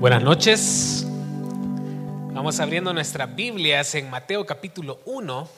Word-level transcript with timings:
Buenas 0.00 0.22
noches. 0.22 1.04
Vamos 2.32 2.60
abriendo 2.60 2.92
nuestras 2.92 3.34
Biblias 3.34 3.96
en 3.96 4.08
Mateo 4.08 4.46
capítulo 4.46 5.00
1 5.06 5.48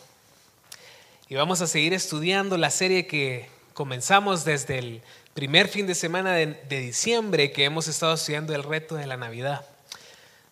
y 1.29 1.35
vamos 1.35 1.61
a 1.61 1.67
seguir 1.67 1.93
estudiando 1.93 2.57
la 2.57 2.71
serie 2.71 3.07
que 3.07 3.51
comenzamos 3.75 4.47
desde 4.47 4.79
el 4.79 5.03
primer 5.35 5.69
fin 5.69 5.87
de 5.87 5.95
semana 5.95 6.33
de, 6.33 6.57
diciembre 6.71 7.53
que 7.53 7.65
hemos 7.65 7.87
estado 7.87 8.15
estudiando 8.15 8.55
el 8.55 8.63
reto 8.63 8.95
de 8.95 9.07
la 9.07 9.19
Navidad. 9.19 9.67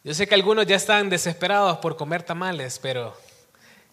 Yo 0.04 0.12
sé 0.12 0.26
que 0.26 0.34
algunos 0.34 0.66
ya 0.66 0.76
están 0.76 1.08
desesperados 1.08 1.78
por 1.78 1.96
comer 1.96 2.22
tamales, 2.22 2.78
pero 2.78 3.16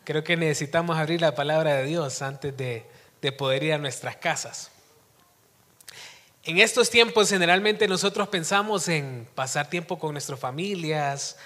creo 0.04 0.26
que 0.26 0.36
necesitamos 0.36 0.98
abrir 0.98 1.22
la 1.22 1.36
palabra 1.36 1.74
de 1.74 1.86
Dios 1.86 2.22
antes 2.22 2.58
de, 2.58 2.86
de 3.22 3.32
poder 3.32 3.64
ir 3.64 3.72
a 3.72 3.78
nuestras 3.78 4.18
casas. 4.18 4.72
En 6.48 6.60
estos 6.60 6.92
tiempos 6.92 7.30
generalmente 7.30 7.88
nosotros 7.88 8.28
pensamos 8.28 8.88
en 8.88 9.28
pasar 9.34 9.68
tiempo 9.68 9.98
con 9.98 10.12
nuestras 10.12 10.40
familias, 10.40 11.38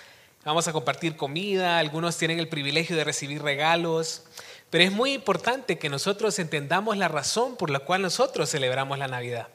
vamos 0.43 0.67
a 0.67 0.73
compartir 0.73 1.15
comida, 1.15 1.79
algunos 1.79 2.17
tienen 2.17 2.37
el 2.37 2.49
privilegio 2.49 2.97
de 2.97 3.05
recibir 3.05 3.41
regalos, 3.41 4.23
pero 4.69 4.83
es 4.83 4.91
muy 4.91 5.13
importante 5.13 5.79
que 5.79 5.87
nosotros 5.87 6.37
entendamos 6.37 6.97
la 6.97 7.07
razón 7.07 7.55
por 7.55 7.69
la 7.69 7.79
cual 7.79 8.01
nosotros 8.01 8.49
celebramos 8.49 8.99
la 8.99 9.07
Navidad. 9.07 9.47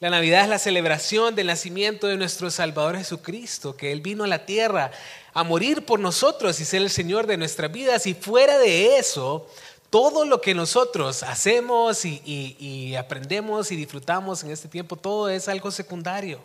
La 0.00 0.10
Navidad 0.10 0.42
es 0.42 0.48
la 0.48 0.58
celebración 0.58 1.36
del 1.36 1.46
nacimiento 1.46 2.08
de 2.08 2.16
nuestro 2.16 2.50
Salvador 2.50 2.96
Jesucristo, 2.96 3.76
que 3.76 3.92
Él 3.92 4.00
vino 4.00 4.24
a 4.24 4.26
la 4.26 4.46
tierra 4.46 4.90
a 5.32 5.44
morir 5.44 5.86
por 5.86 6.00
nosotros 6.00 6.58
y 6.58 6.64
ser 6.64 6.82
el 6.82 6.90
Señor 6.90 7.28
de 7.28 7.36
nuestras 7.36 7.70
vidas. 7.70 8.04
Y 8.08 8.14
fuera 8.14 8.58
de 8.58 8.98
eso, 8.98 9.48
todo 9.90 10.24
lo 10.24 10.40
que 10.40 10.54
nosotros 10.54 11.22
hacemos 11.22 12.04
y, 12.04 12.94
aprendemos 12.96 13.70
y 13.70 13.76
disfrutamos 13.76 14.42
en 14.42 14.50
este 14.50 14.68
tiempo, 14.68 14.96
todo 14.96 15.28
es 15.28 15.48
algo 15.48 15.70
secundario. 15.70 16.40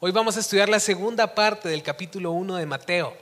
Hoy 0.00 0.12
vamos 0.12 0.36
a 0.36 0.40
estudiar 0.40 0.68
la 0.68 0.78
segunda 0.78 1.34
parte 1.34 1.68
del 1.68 1.82
capítulo 1.82 2.30
1 2.32 2.56
de 2.56 2.66
Mateo. 2.66 3.16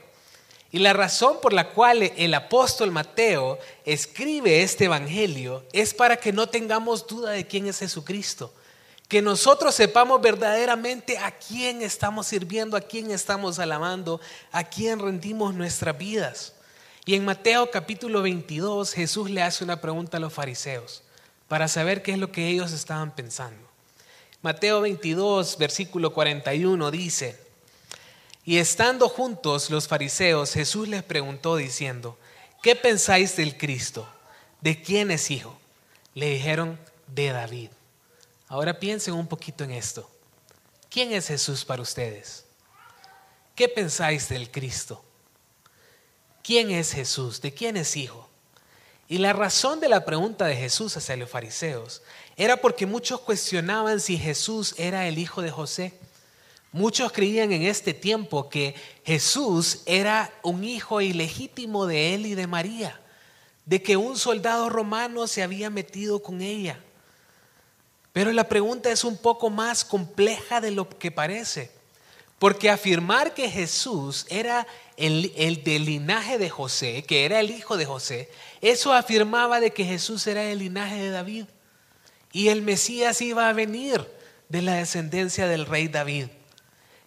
Y 0.71 0.79
la 0.79 0.93
razón 0.93 1.37
por 1.41 1.53
la 1.53 1.69
cual 1.69 2.03
el 2.03 2.33
apóstol 2.33 2.91
Mateo 2.91 3.57
escribe 3.85 4.61
este 4.61 4.85
evangelio 4.85 5.63
es 5.71 5.93
para 5.93 6.17
que 6.17 6.33
no 6.33 6.47
tengamos 6.47 7.07
duda 7.07 7.31
de 7.31 7.47
quién 7.47 7.67
es 7.67 7.79
Jesucristo. 7.79 8.53
Que 9.07 9.21
nosotros 9.21 9.73
sepamos 9.73 10.21
verdaderamente 10.21 11.17
a 11.17 11.31
quién 11.31 11.81
estamos 11.81 12.27
sirviendo, 12.27 12.75
a 12.75 12.81
quién 12.81 13.09
estamos 13.11 13.57
alabando, 13.57 14.19
a 14.51 14.65
quién 14.65 14.99
rendimos 14.99 15.53
nuestras 15.55 15.97
vidas. 15.97 16.53
Y 17.07 17.15
en 17.15 17.23
Mateo 17.23 17.71
capítulo 17.71 18.21
22 18.21 18.91
Jesús 18.91 19.29
le 19.29 19.41
hace 19.41 19.63
una 19.63 19.79
pregunta 19.79 20.17
a 20.17 20.19
los 20.19 20.33
fariseos 20.33 21.03
para 21.47 21.69
saber 21.69 22.03
qué 22.03 22.11
es 22.11 22.17
lo 22.17 22.33
que 22.33 22.49
ellos 22.49 22.73
estaban 22.73 23.15
pensando. 23.15 23.65
Mateo 24.41 24.81
22, 24.81 25.57
versículo 25.57 26.13
41 26.13 26.91
dice, 26.91 27.39
y 28.43 28.57
estando 28.57 29.07
juntos 29.07 29.69
los 29.69 29.87
fariseos, 29.87 30.51
Jesús 30.51 30.89
les 30.89 31.01
preguntó 31.01 31.55
diciendo, 31.55 32.17
¿qué 32.61 32.75
pensáis 32.75 33.37
del 33.37 33.57
Cristo? 33.57 34.05
¿De 34.59 34.81
quién 34.81 35.09
es 35.09 35.31
hijo? 35.31 35.57
Le 36.13 36.29
dijeron, 36.31 36.77
de 37.07 37.31
David. 37.31 37.69
Ahora 38.49 38.79
piensen 38.79 39.13
un 39.13 39.27
poquito 39.27 39.63
en 39.63 39.71
esto. 39.71 40.11
¿Quién 40.89 41.13
es 41.13 41.27
Jesús 41.27 41.63
para 41.63 41.81
ustedes? 41.81 42.43
¿Qué 43.55 43.69
pensáis 43.69 44.27
del 44.27 44.51
Cristo? 44.51 45.05
¿Quién 46.47 46.71
es 46.71 46.93
Jesús? 46.93 47.41
¿De 47.41 47.53
quién 47.53 47.75
es 47.75 47.97
hijo? 47.97 48.29
Y 49.09 49.17
la 49.17 49.33
razón 49.33 49.81
de 49.81 49.89
la 49.89 50.05
pregunta 50.05 50.45
de 50.45 50.55
Jesús 50.55 50.95
hacia 50.95 51.17
los 51.17 51.29
fariseos 51.29 52.01
era 52.37 52.55
porque 52.55 52.85
muchos 52.85 53.19
cuestionaban 53.19 53.99
si 53.99 54.17
Jesús 54.17 54.73
era 54.77 55.09
el 55.09 55.17
hijo 55.17 55.41
de 55.41 55.51
José. 55.51 55.93
Muchos 56.71 57.11
creían 57.11 57.51
en 57.51 57.63
este 57.63 57.93
tiempo 57.93 58.47
que 58.47 58.75
Jesús 59.03 59.81
era 59.85 60.33
un 60.41 60.63
hijo 60.63 61.01
ilegítimo 61.01 61.85
de 61.85 62.15
él 62.15 62.25
y 62.25 62.35
de 62.35 62.47
María, 62.47 62.97
de 63.65 63.83
que 63.83 63.97
un 63.97 64.17
soldado 64.17 64.69
romano 64.69 65.27
se 65.27 65.43
había 65.43 65.69
metido 65.69 66.23
con 66.23 66.41
ella. 66.41 66.79
Pero 68.13 68.31
la 68.31 68.47
pregunta 68.47 68.89
es 68.89 69.03
un 69.03 69.17
poco 69.17 69.49
más 69.49 69.83
compleja 69.83 70.61
de 70.61 70.71
lo 70.71 70.87
que 70.87 71.11
parece. 71.11 71.76
Porque 72.39 72.69
afirmar 72.69 73.33
que 73.33 73.49
Jesús 73.49 74.25
era 74.29 74.67
el, 74.95 75.33
el, 75.35 75.63
del 75.63 75.85
linaje 75.85 76.37
de 76.37 76.49
José, 76.49 77.03
que 77.03 77.25
era 77.25 77.39
el 77.39 77.49
hijo 77.49 77.77
de 77.77 77.85
José, 77.85 78.29
eso 78.61 78.93
afirmaba 78.93 79.59
de 79.59 79.71
que 79.71 79.85
Jesús 79.85 80.27
era 80.27 80.43
el 80.43 80.59
linaje 80.59 80.97
de 80.97 81.09
David. 81.09 81.45
Y 82.31 82.49
el 82.49 82.61
Mesías 82.61 83.21
iba 83.21 83.49
a 83.49 83.53
venir 83.53 84.07
de 84.49 84.61
la 84.61 84.75
descendencia 84.75 85.47
del 85.47 85.65
rey 85.65 85.87
David. 85.87 86.27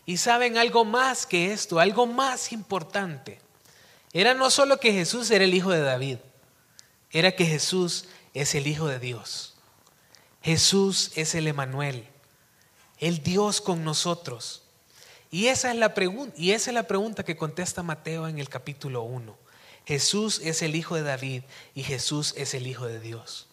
Y 0.07 0.17
saben 0.17 0.59
algo 0.59 0.85
más 0.85 1.27
que 1.27 1.53
esto, 1.53 1.79
algo 1.79 2.07
más 2.07 2.53
importante. 2.53 3.41
Era 4.13 4.35
no 4.35 4.51
solo 4.51 4.81
que 4.81 4.93
Jesús 4.93 5.31
era 5.31 5.45
el 5.45 5.55
hijo 5.55 5.71
de 5.71 5.83
David, 5.83 6.19
era 7.13 7.33
que 7.33 7.47
Jesús 7.47 8.07
es 8.35 8.55
el 8.55 8.67
hijo 8.67 8.89
de 8.89 8.99
Dios. 8.99 9.55
Jesús 10.43 11.13
es 11.15 11.35
el 11.35 11.47
Emanuel, 11.47 12.09
el 12.99 13.23
Dios 13.23 13.61
con 13.61 13.85
nosotros. 13.85 14.60
Y 15.31 15.47
esa 15.47 15.71
es 15.71 15.77
la 15.77 15.95
pregunta, 15.95 16.35
y 16.37 16.51
esa 16.51 16.71
es 16.71 16.75
la 16.75 16.83
pregunta 16.89 17.25
que 17.25 17.37
contesta 17.37 17.85
Mateo 17.85 18.27
en 18.27 18.39
el 18.39 18.49
capítulo 18.49 19.03
1. 19.03 19.37
Jesús 19.85 20.41
es 20.45 20.63
el 20.63 20.75
hijo 20.75 20.97
de 20.97 21.03
David 21.03 21.43
y 21.75 21.85
Jesús 21.85 22.35
es 22.37 22.55
el 22.55 22.67
hijo 22.67 22.87
de 22.87 22.99
Dios. 22.99 23.47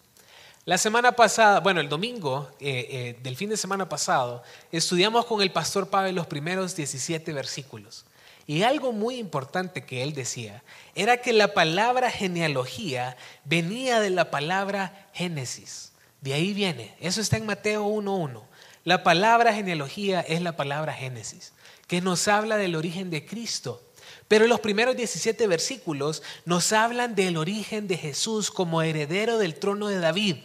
La 0.66 0.78
semana 0.78 1.14
pasada, 1.14 1.60
bueno, 1.60 1.80
el 1.80 1.88
domingo 1.88 2.50
eh, 2.60 2.88
eh, 2.90 3.20
del 3.22 3.36
fin 3.36 3.50
de 3.50 3.58
semana 3.58 3.88
pasado, 3.88 4.44
estudiamos 4.72 5.26
con 5.26 5.42
el 5.42 5.52
pastor 5.52 5.90
Pablo 5.90 6.12
los 6.12 6.28
primeros 6.28 6.76
17 6.76 7.32
versículos. 7.32 8.06
Y 8.48 8.64
algo 8.64 8.92
muy 8.92 9.18
importante 9.18 9.86
que 9.86 10.04
él 10.04 10.14
decía 10.14 10.64
era 10.96 11.18
que 11.18 11.32
la 11.32 11.54
palabra 11.54 12.10
genealogía 12.10 13.18
venía 13.46 14.00
de 14.00 14.10
la 14.10 14.32
palabra 14.32 15.10
Génesis. 15.14 15.92
De 16.22 16.34
ahí 16.34 16.54
viene. 16.54 16.96
Eso 17.00 17.22
está 17.22 17.38
en 17.38 17.46
Mateo 17.46 17.86
1.1. 17.88 18.42
La 18.84 19.04
palabra 19.04 19.54
genealogía 19.54 20.22
es 20.22 20.42
la 20.42 20.56
palabra 20.56 20.94
Génesis 20.94 21.54
que 21.88 22.02
nos 22.02 22.28
habla 22.28 22.58
del 22.58 22.76
origen 22.76 23.10
de 23.10 23.26
Cristo. 23.26 23.82
Pero 24.28 24.46
los 24.46 24.60
primeros 24.60 24.96
17 24.98 25.48
versículos 25.48 26.22
nos 26.46 26.74
hablan 26.74 27.16
del 27.16 27.38
origen 27.38 27.88
de 27.88 27.98
Jesús 27.98 28.52
como 28.52 28.82
heredero 28.82 29.38
del 29.38 29.56
trono 29.56 29.88
de 29.88 30.00
David. 30.00 30.36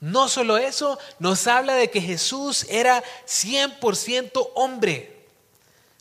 No 0.00 0.28
solo 0.28 0.58
eso, 0.58 0.98
nos 1.18 1.46
habla 1.46 1.74
de 1.74 1.90
que 1.90 2.00
Jesús 2.00 2.66
era 2.68 3.04
100% 3.26 4.50
hombre. 4.54 5.20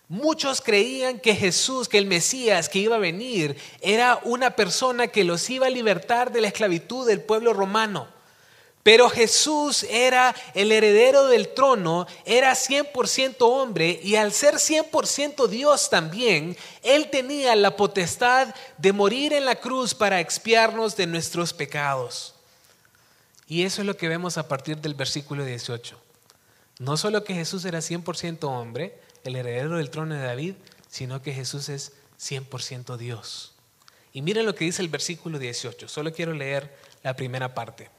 Muchos 0.07 0.61
creían 0.61 1.19
que 1.19 1.35
Jesús, 1.35 1.87
que 1.87 1.99
el 1.99 2.07
Mesías 2.07 2.69
que 2.69 2.79
iba 2.79 2.95
a 2.95 2.99
venir, 2.99 3.55
era 3.81 4.19
una 4.23 4.55
persona 4.55 5.09
que 5.09 5.23
los 5.23 5.47
iba 5.51 5.67
a 5.67 5.69
libertar 5.69 6.31
de 6.31 6.41
la 6.41 6.47
esclavitud 6.47 7.05
del 7.05 7.21
pueblo 7.21 7.53
romano. 7.53 8.07
Pero 8.89 9.07
Jesús 9.07 9.83
era 9.83 10.35
el 10.55 10.71
heredero 10.71 11.27
del 11.27 11.49
trono, 11.49 12.07
era 12.25 12.53
100% 12.53 13.35
hombre 13.41 13.99
y 14.01 14.15
al 14.15 14.33
ser 14.33 14.55
100% 14.55 15.47
Dios 15.47 15.91
también, 15.91 16.57
Él 16.81 17.11
tenía 17.11 17.55
la 17.55 17.75
potestad 17.75 18.51
de 18.79 18.91
morir 18.91 19.33
en 19.33 19.45
la 19.45 19.57
cruz 19.57 19.93
para 19.93 20.19
expiarnos 20.19 20.95
de 20.95 21.05
nuestros 21.05 21.53
pecados. 21.53 22.33
Y 23.47 23.61
eso 23.61 23.83
es 23.83 23.85
lo 23.85 23.95
que 23.95 24.07
vemos 24.07 24.39
a 24.39 24.47
partir 24.47 24.77
del 24.77 24.95
versículo 24.95 25.45
18. 25.45 25.95
No 26.79 26.97
solo 26.97 27.23
que 27.23 27.35
Jesús 27.35 27.65
era 27.65 27.81
100% 27.81 28.45
hombre, 28.45 28.99
el 29.23 29.35
heredero 29.35 29.77
del 29.77 29.91
trono 29.91 30.15
de 30.15 30.25
David, 30.25 30.55
sino 30.89 31.21
que 31.21 31.31
Jesús 31.31 31.69
es 31.69 31.91
100% 32.19 32.97
Dios. 32.97 33.51
Y 34.13 34.23
miren 34.23 34.47
lo 34.47 34.55
que 34.55 34.65
dice 34.65 34.81
el 34.81 34.89
versículo 34.89 35.37
18. 35.37 35.87
Solo 35.87 36.11
quiero 36.11 36.33
leer 36.33 36.75
la 37.03 37.15
primera 37.15 37.53
parte. 37.53 37.98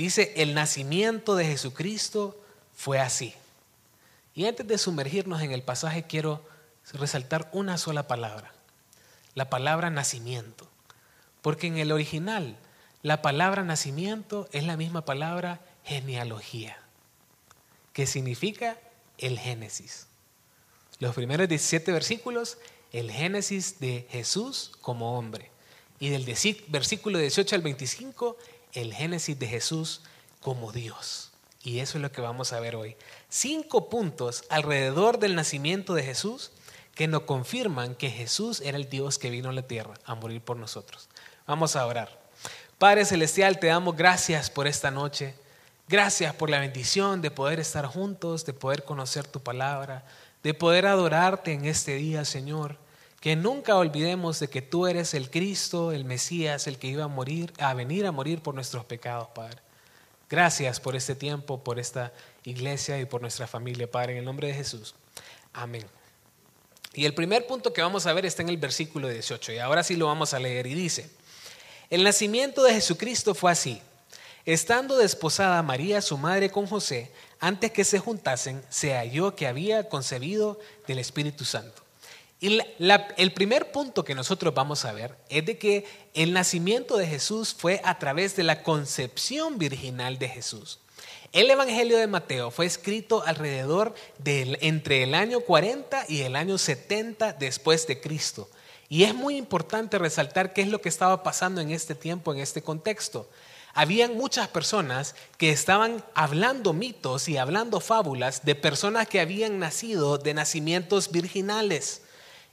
Dice, 0.00 0.32
el 0.36 0.54
nacimiento 0.54 1.36
de 1.36 1.44
Jesucristo 1.44 2.42
fue 2.74 2.98
así. 2.98 3.34
Y 4.34 4.46
antes 4.46 4.66
de 4.66 4.78
sumergirnos 4.78 5.42
en 5.42 5.52
el 5.52 5.62
pasaje, 5.62 6.04
quiero 6.04 6.42
resaltar 6.94 7.50
una 7.52 7.76
sola 7.76 8.08
palabra, 8.08 8.50
la 9.34 9.50
palabra 9.50 9.90
nacimiento. 9.90 10.66
Porque 11.42 11.66
en 11.66 11.76
el 11.76 11.92
original, 11.92 12.56
la 13.02 13.20
palabra 13.20 13.62
nacimiento 13.62 14.48
es 14.52 14.64
la 14.64 14.78
misma 14.78 15.04
palabra 15.04 15.60
genealogía, 15.84 16.78
que 17.92 18.06
significa 18.06 18.78
el 19.18 19.38
Génesis. 19.38 20.06
Los 20.98 21.14
primeros 21.14 21.46
17 21.46 21.92
versículos, 21.92 22.56
el 22.92 23.10
Génesis 23.10 23.80
de 23.80 24.06
Jesús 24.08 24.72
como 24.80 25.18
hombre. 25.18 25.50
Y 25.98 26.08
del 26.08 26.24
versículo 26.68 27.18
18 27.18 27.54
al 27.54 27.60
25, 27.60 28.38
el 28.72 28.94
génesis 28.94 29.38
de 29.38 29.46
Jesús 29.46 30.02
como 30.40 30.72
Dios. 30.72 31.30
Y 31.62 31.80
eso 31.80 31.98
es 31.98 32.02
lo 32.02 32.10
que 32.10 32.20
vamos 32.20 32.52
a 32.52 32.60
ver 32.60 32.76
hoy. 32.76 32.96
Cinco 33.28 33.90
puntos 33.90 34.44
alrededor 34.48 35.18
del 35.18 35.34
nacimiento 35.34 35.94
de 35.94 36.02
Jesús 36.02 36.52
que 36.94 37.08
nos 37.08 37.22
confirman 37.22 37.94
que 37.94 38.10
Jesús 38.10 38.60
era 38.60 38.76
el 38.76 38.88
Dios 38.88 39.18
que 39.18 39.30
vino 39.30 39.50
a 39.50 39.52
la 39.52 39.62
tierra 39.62 39.94
a 40.04 40.14
morir 40.14 40.40
por 40.40 40.56
nosotros. 40.56 41.08
Vamos 41.46 41.76
a 41.76 41.86
orar. 41.86 42.18
Padre 42.78 43.04
Celestial, 43.04 43.58
te 43.58 43.66
damos 43.66 43.96
gracias 43.96 44.48
por 44.48 44.66
esta 44.66 44.90
noche. 44.90 45.34
Gracias 45.88 46.34
por 46.34 46.48
la 46.48 46.60
bendición 46.60 47.20
de 47.20 47.30
poder 47.30 47.60
estar 47.60 47.84
juntos, 47.84 48.46
de 48.46 48.52
poder 48.52 48.84
conocer 48.84 49.26
tu 49.26 49.40
palabra, 49.40 50.04
de 50.42 50.54
poder 50.54 50.86
adorarte 50.86 51.52
en 51.52 51.64
este 51.64 51.96
día, 51.96 52.24
Señor. 52.24 52.78
Que 53.20 53.36
nunca 53.36 53.76
olvidemos 53.76 54.40
de 54.40 54.48
que 54.48 54.62
tú 54.62 54.86
eres 54.86 55.14
el 55.14 55.30
Cristo, 55.30 55.92
el 55.92 56.04
Mesías, 56.04 56.66
el 56.66 56.78
que 56.78 56.88
iba 56.88 57.04
a 57.04 57.08
morir, 57.08 57.52
a 57.58 57.74
venir 57.74 58.06
a 58.06 58.12
morir 58.12 58.42
por 58.42 58.54
nuestros 58.54 58.84
pecados, 58.86 59.28
Padre. 59.34 59.58
Gracias 60.30 60.80
por 60.80 60.96
este 60.96 61.14
tiempo, 61.14 61.62
por 61.62 61.78
esta 61.78 62.12
iglesia 62.44 62.98
y 62.98 63.04
por 63.04 63.20
nuestra 63.20 63.46
familia, 63.46 63.90
Padre, 63.90 64.12
en 64.12 64.18
el 64.18 64.24
nombre 64.24 64.48
de 64.48 64.54
Jesús. 64.54 64.94
Amén. 65.52 65.84
Y 66.94 67.04
el 67.04 67.14
primer 67.14 67.46
punto 67.46 67.72
que 67.72 67.82
vamos 67.82 68.06
a 68.06 68.12
ver 68.12 68.24
está 68.24 68.42
en 68.42 68.48
el 68.48 68.56
versículo 68.56 69.08
18, 69.08 69.52
y 69.52 69.58
ahora 69.58 69.82
sí 69.82 69.96
lo 69.96 70.06
vamos 70.06 70.32
a 70.32 70.38
leer, 70.38 70.66
y 70.66 70.74
dice, 70.74 71.10
el 71.90 72.04
nacimiento 72.04 72.62
de 72.62 72.74
Jesucristo 72.74 73.34
fue 73.34 73.52
así. 73.52 73.82
Estando 74.44 74.96
desposada 74.96 75.62
María, 75.62 76.00
su 76.00 76.16
madre, 76.16 76.50
con 76.50 76.66
José, 76.66 77.12
antes 77.38 77.72
que 77.72 77.84
se 77.84 77.98
juntasen, 77.98 78.62
se 78.70 78.94
halló 78.94 79.34
que 79.34 79.46
había 79.46 79.88
concebido 79.88 80.58
del 80.86 80.98
Espíritu 80.98 81.44
Santo. 81.44 81.82
Y 82.40 82.58
el 83.18 83.32
primer 83.32 83.70
punto 83.70 84.02
que 84.02 84.14
nosotros 84.14 84.54
vamos 84.54 84.86
a 84.86 84.92
ver 84.92 85.14
es 85.28 85.44
de 85.44 85.58
que 85.58 85.84
el 86.14 86.32
nacimiento 86.32 86.96
de 86.96 87.06
Jesús 87.06 87.54
fue 87.56 87.82
a 87.84 87.98
través 87.98 88.34
de 88.34 88.44
la 88.44 88.62
concepción 88.62 89.58
virginal 89.58 90.18
de 90.18 90.28
Jesús. 90.28 90.78
El 91.32 91.50
Evangelio 91.50 91.98
de 91.98 92.06
Mateo 92.06 92.50
fue 92.50 92.66
escrito 92.66 93.22
alrededor 93.24 93.94
de 94.18 94.58
entre 94.62 95.02
el 95.02 95.14
año 95.14 95.40
40 95.40 96.06
y 96.08 96.22
el 96.22 96.34
año 96.34 96.56
70 96.56 97.34
después 97.34 97.86
de 97.86 98.00
Cristo. 98.00 98.48
Y 98.88 99.04
es 99.04 99.14
muy 99.14 99.36
importante 99.36 99.98
resaltar 99.98 100.52
qué 100.52 100.62
es 100.62 100.68
lo 100.68 100.80
que 100.80 100.88
estaba 100.88 101.22
pasando 101.22 101.60
en 101.60 101.70
este 101.70 101.94
tiempo, 101.94 102.32
en 102.32 102.40
este 102.40 102.62
contexto 102.62 103.28
habían 103.74 104.16
muchas 104.16 104.48
personas 104.48 105.14
que 105.36 105.50
estaban 105.50 106.04
hablando 106.14 106.72
mitos 106.72 107.28
y 107.28 107.36
hablando 107.36 107.80
fábulas 107.80 108.44
de 108.44 108.54
personas 108.54 109.08
que 109.08 109.20
habían 109.20 109.58
nacido 109.58 110.18
de 110.18 110.34
nacimientos 110.34 111.10
virginales. 111.10 112.02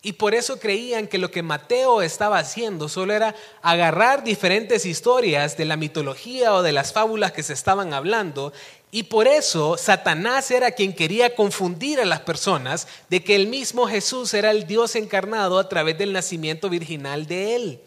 Y 0.08 0.14
por 0.14 0.34
eso 0.34 0.58
creían 0.58 1.06
que 1.06 1.18
lo 1.18 1.32
que 1.32 1.44
Mateo 1.44 2.02
estaba 2.02 2.40
haciendo 2.40 2.88
solo 2.88 3.12
era 3.12 3.36
agarrar 3.62 4.24
diferentes 4.24 4.86
historias 4.86 5.58
de 5.58 5.66
la 5.66 5.76
mitología 5.76 6.54
o 6.54 6.62
de 6.62 6.72
las 6.72 6.94
fábulas 6.94 7.34
que 7.34 7.44
se 7.44 7.52
estaban 7.52 7.94
hablando. 7.94 8.54
Y 8.90 9.04
por 9.04 9.28
eso 9.28 9.76
Satanás 9.76 10.50
era 10.50 10.72
quien 10.72 10.94
quería 10.94 11.36
confundir 11.36 12.00
a 12.00 12.06
las 12.06 12.22
personas 12.22 12.88
de 13.10 13.22
que 13.22 13.36
el 13.36 13.48
mismo 13.48 13.86
Jesús 13.86 14.34
era 14.34 14.52
el 14.52 14.66
Dios 14.66 14.96
encarnado 14.96 15.60
a 15.60 15.68
través 15.68 15.98
del 15.98 16.14
nacimiento 16.14 16.70
virginal 16.70 17.28
de 17.28 17.56
él. 17.58 17.82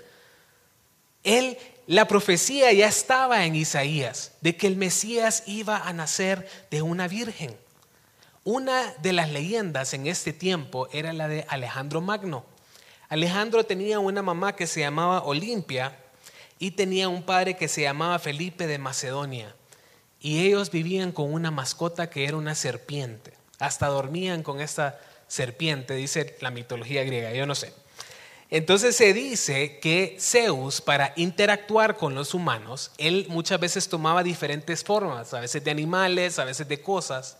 Él 1.25 1.57
la 1.87 2.07
profecía 2.07 2.71
ya 2.75 2.89
estaba 2.89 3.47
en 3.47 3.57
Isaías 3.57 4.33
de 4.43 4.59
que 4.59 4.67
el 4.67 4.77
Mesías 4.77 5.45
iba 5.47 5.79
a 5.79 5.95
nacer 5.95 6.47
de 6.71 6.83
una 6.83 7.09
virgen. 7.09 7.57
Una 8.45 8.95
de 9.03 9.13
las 9.13 9.31
leyendas 9.31 9.93
en 9.93 10.07
este 10.07 10.33
tiempo 10.33 10.89
era 10.93 11.13
la 11.13 11.29
de 11.29 11.45
Alejandro 11.49 12.01
Magno. 12.01 12.47
Alejandro 13.11 13.65
tenía 13.65 13.99
una 13.99 14.23
mamá 14.23 14.57
que 14.57 14.67
se 14.67 14.81
llamaba 14.81 15.25
Olimpia 15.25 15.99
y 16.59 16.71
tenía 16.71 17.11
un 17.11 17.23
padre 17.23 17.57
que 17.57 17.69
se 17.69 17.83
llamaba 17.83 18.19
Felipe 18.19 18.67
de 18.67 18.79
Macedonia. 18.79 19.55
Y 20.21 20.47
ellos 20.47 20.71
vivían 20.71 21.13
con 21.13 21.31
una 21.33 21.51
mascota 21.51 22.09
que 22.09 22.25
era 22.25 22.39
una 22.39 22.55
serpiente. 22.55 23.35
Hasta 23.59 23.89
dormían 23.89 24.43
con 24.43 24.63
esta 24.63 24.99
serpiente, 25.29 25.95
dice 25.95 26.37
la 26.41 26.51
mitología 26.51 27.05
griega, 27.05 27.33
yo 27.33 27.45
no 27.45 27.55
sé. 27.55 27.75
Entonces 28.49 28.97
se 28.97 29.13
dice 29.13 29.79
que 29.81 30.17
Zeus, 30.19 30.81
para 30.81 31.13
interactuar 31.17 31.97
con 31.97 32.15
los 32.15 32.33
humanos, 32.33 32.91
él 32.97 33.27
muchas 33.29 33.61
veces 33.61 33.89
tomaba 33.89 34.23
diferentes 34.23 34.83
formas, 34.83 35.35
a 35.35 35.41
veces 35.41 35.63
de 35.63 35.71
animales, 35.71 36.39
a 36.39 36.45
veces 36.45 36.67
de 36.67 36.81
cosas, 36.81 37.37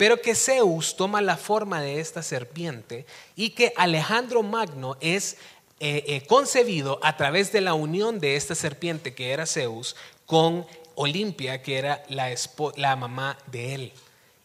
pero 0.00 0.22
que 0.22 0.34
Zeus 0.34 0.96
toma 0.96 1.20
la 1.20 1.36
forma 1.36 1.82
de 1.82 2.00
esta 2.00 2.22
serpiente 2.22 3.04
y 3.36 3.50
que 3.50 3.74
Alejandro 3.76 4.42
Magno 4.42 4.96
es 4.98 5.36
eh, 5.78 6.04
eh, 6.06 6.26
concebido 6.26 6.98
a 7.02 7.18
través 7.18 7.52
de 7.52 7.60
la 7.60 7.74
unión 7.74 8.18
de 8.18 8.34
esta 8.34 8.54
serpiente 8.54 9.14
que 9.14 9.32
era 9.32 9.44
Zeus 9.44 9.94
con 10.24 10.66
Olimpia, 10.94 11.60
que 11.60 11.76
era 11.76 12.02
la, 12.08 12.34
la 12.76 12.96
mamá 12.96 13.36
de 13.48 13.74
él. 13.74 13.92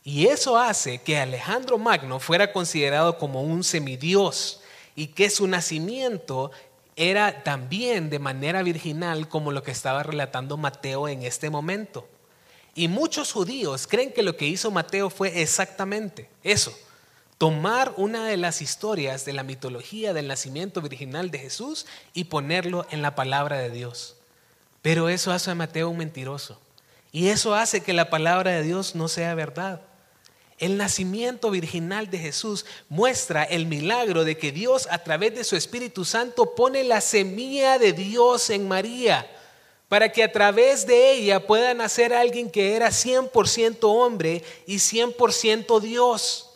Y 0.04 0.28
eso 0.28 0.58
hace 0.58 0.98
que 0.98 1.20
Alejandro 1.20 1.78
Magno 1.78 2.20
fuera 2.20 2.52
considerado 2.52 3.18
como 3.18 3.42
un 3.42 3.64
semidios 3.64 4.60
y 4.94 5.08
que 5.08 5.30
su 5.30 5.48
nacimiento 5.48 6.52
era 6.98 7.46
también 7.46 8.10
de 8.10 8.20
manera 8.20 8.62
virginal 8.62 9.30
como 9.30 9.54
lo 9.54 9.64
que 9.64 9.72
estaba 9.72 10.04
relatando 10.04 10.58
Mateo 10.58 11.08
en 11.08 11.24
este 11.24 11.50
momento. 11.50 12.10
Y 12.78 12.90
muchos 12.90 13.32
judíos 13.32 13.88
creen 13.88 14.12
que 14.12 14.22
lo 14.22 14.36
que 14.36 14.46
hizo 14.46 14.70
Mateo 14.70 15.10
fue 15.10 15.42
exactamente 15.42 16.30
eso, 16.44 16.78
tomar 17.38 17.94
una 17.96 18.28
de 18.28 18.36
las 18.36 18.62
historias 18.62 19.24
de 19.24 19.32
la 19.32 19.44
mitología 19.44 20.14
del 20.14 20.28
nacimiento 20.28 20.82
virginal 20.82 21.32
de 21.32 21.40
Jesús 21.40 21.86
y 22.14 22.26
ponerlo 22.26 22.86
en 22.92 23.02
la 23.02 23.16
palabra 23.16 23.60
de 23.60 23.70
Dios. 23.70 24.18
Pero 24.82 25.08
eso 25.08 25.32
hace 25.32 25.52
a 25.52 25.56
Mateo 25.56 25.90
un 25.90 25.98
mentiroso. 25.98 26.60
Y 27.14 27.30
eso 27.30 27.56
hace 27.56 27.82
que 27.82 27.94
la 27.94 28.10
palabra 28.10 28.52
de 28.52 28.64
Dios 28.64 28.94
no 28.94 29.08
sea 29.08 29.36
verdad. 29.36 29.82
El 30.58 30.76
nacimiento 30.76 31.52
virginal 31.52 32.10
de 32.10 32.18
Jesús 32.20 32.66
muestra 32.90 33.44
el 33.44 33.68
milagro 33.68 34.26
de 34.26 34.38
que 34.38 34.52
Dios 34.52 34.88
a 34.92 34.98
través 35.00 35.34
de 35.34 35.46
su 35.46 35.56
Espíritu 35.56 36.04
Santo 36.04 36.56
pone 36.56 36.84
la 36.84 37.00
semilla 37.00 37.80
de 37.80 37.94
Dios 37.94 38.50
en 38.50 38.68
María 38.68 39.30
para 39.88 40.12
que 40.12 40.24
a 40.24 40.32
través 40.32 40.88
de 40.88 41.12
ella 41.12 41.46
pueda 41.46 41.74
nacer 41.74 42.14
alguien 42.14 42.50
que 42.50 42.76
era 42.76 42.90
100% 42.90 43.78
hombre 43.84 44.44
y 44.66 44.78
100% 44.78 45.80
Dios. 45.80 46.50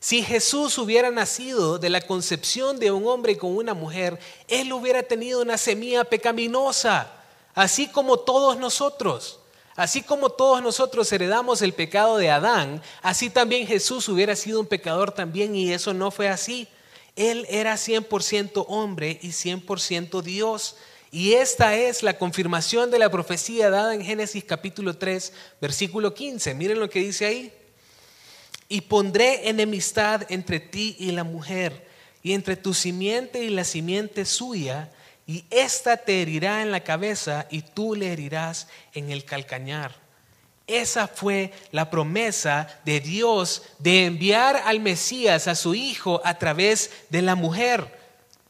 Si 0.00 0.22
Jesús 0.22 0.76
hubiera 0.76 1.10
nacido 1.10 1.78
de 1.78 1.88
la 1.88 2.02
concepción 2.02 2.78
de 2.78 2.90
un 2.90 3.06
hombre 3.06 3.38
con 3.38 3.56
una 3.56 3.72
mujer, 3.72 4.18
él 4.48 4.72
hubiera 4.72 5.02
tenido 5.02 5.40
una 5.40 5.56
semilla 5.56 6.04
pecaminosa, 6.04 7.10
así 7.54 7.88
como 7.88 8.18
todos 8.18 8.58
nosotros. 8.58 9.38
Así 9.76 10.02
como 10.02 10.30
todos 10.30 10.62
nosotros 10.62 11.10
heredamos 11.10 11.60
el 11.60 11.72
pecado 11.72 12.16
de 12.16 12.30
Adán, 12.30 12.80
así 13.02 13.28
también 13.28 13.66
Jesús 13.66 14.08
hubiera 14.08 14.36
sido 14.36 14.60
un 14.60 14.66
pecador 14.66 15.10
también 15.10 15.56
y 15.56 15.72
eso 15.72 15.92
no 15.92 16.12
fue 16.12 16.28
así. 16.28 16.68
Él 17.16 17.44
era 17.48 17.74
100% 17.74 18.66
hombre 18.68 19.18
y 19.20 19.30
100% 19.30 20.22
Dios. 20.22 20.76
Y 21.14 21.34
esta 21.34 21.76
es 21.76 22.02
la 22.02 22.18
confirmación 22.18 22.90
de 22.90 22.98
la 22.98 23.08
profecía 23.08 23.70
dada 23.70 23.94
en 23.94 24.04
Génesis 24.04 24.42
capítulo 24.42 24.96
3, 24.96 25.32
versículo 25.60 26.12
15. 26.12 26.54
Miren 26.54 26.80
lo 26.80 26.90
que 26.90 26.98
dice 26.98 27.24
ahí. 27.24 27.52
Y 28.68 28.80
pondré 28.80 29.48
enemistad 29.48 30.26
entre 30.28 30.58
ti 30.58 30.96
y 30.98 31.12
la 31.12 31.22
mujer, 31.22 31.86
y 32.20 32.32
entre 32.32 32.56
tu 32.56 32.74
simiente 32.74 33.44
y 33.44 33.50
la 33.50 33.62
simiente 33.62 34.24
suya, 34.24 34.90
y 35.24 35.44
ésta 35.50 35.98
te 35.98 36.20
herirá 36.20 36.62
en 36.62 36.72
la 36.72 36.82
cabeza 36.82 37.46
y 37.48 37.62
tú 37.62 37.94
le 37.94 38.12
herirás 38.12 38.66
en 38.92 39.12
el 39.12 39.24
calcañar. 39.24 39.94
Esa 40.66 41.06
fue 41.06 41.52
la 41.70 41.90
promesa 41.90 42.80
de 42.84 42.98
Dios 42.98 43.62
de 43.78 44.06
enviar 44.06 44.56
al 44.64 44.80
Mesías, 44.80 45.46
a 45.46 45.54
su 45.54 45.76
Hijo, 45.76 46.20
a 46.24 46.40
través 46.40 46.90
de 47.08 47.22
la 47.22 47.36
mujer. 47.36 48.03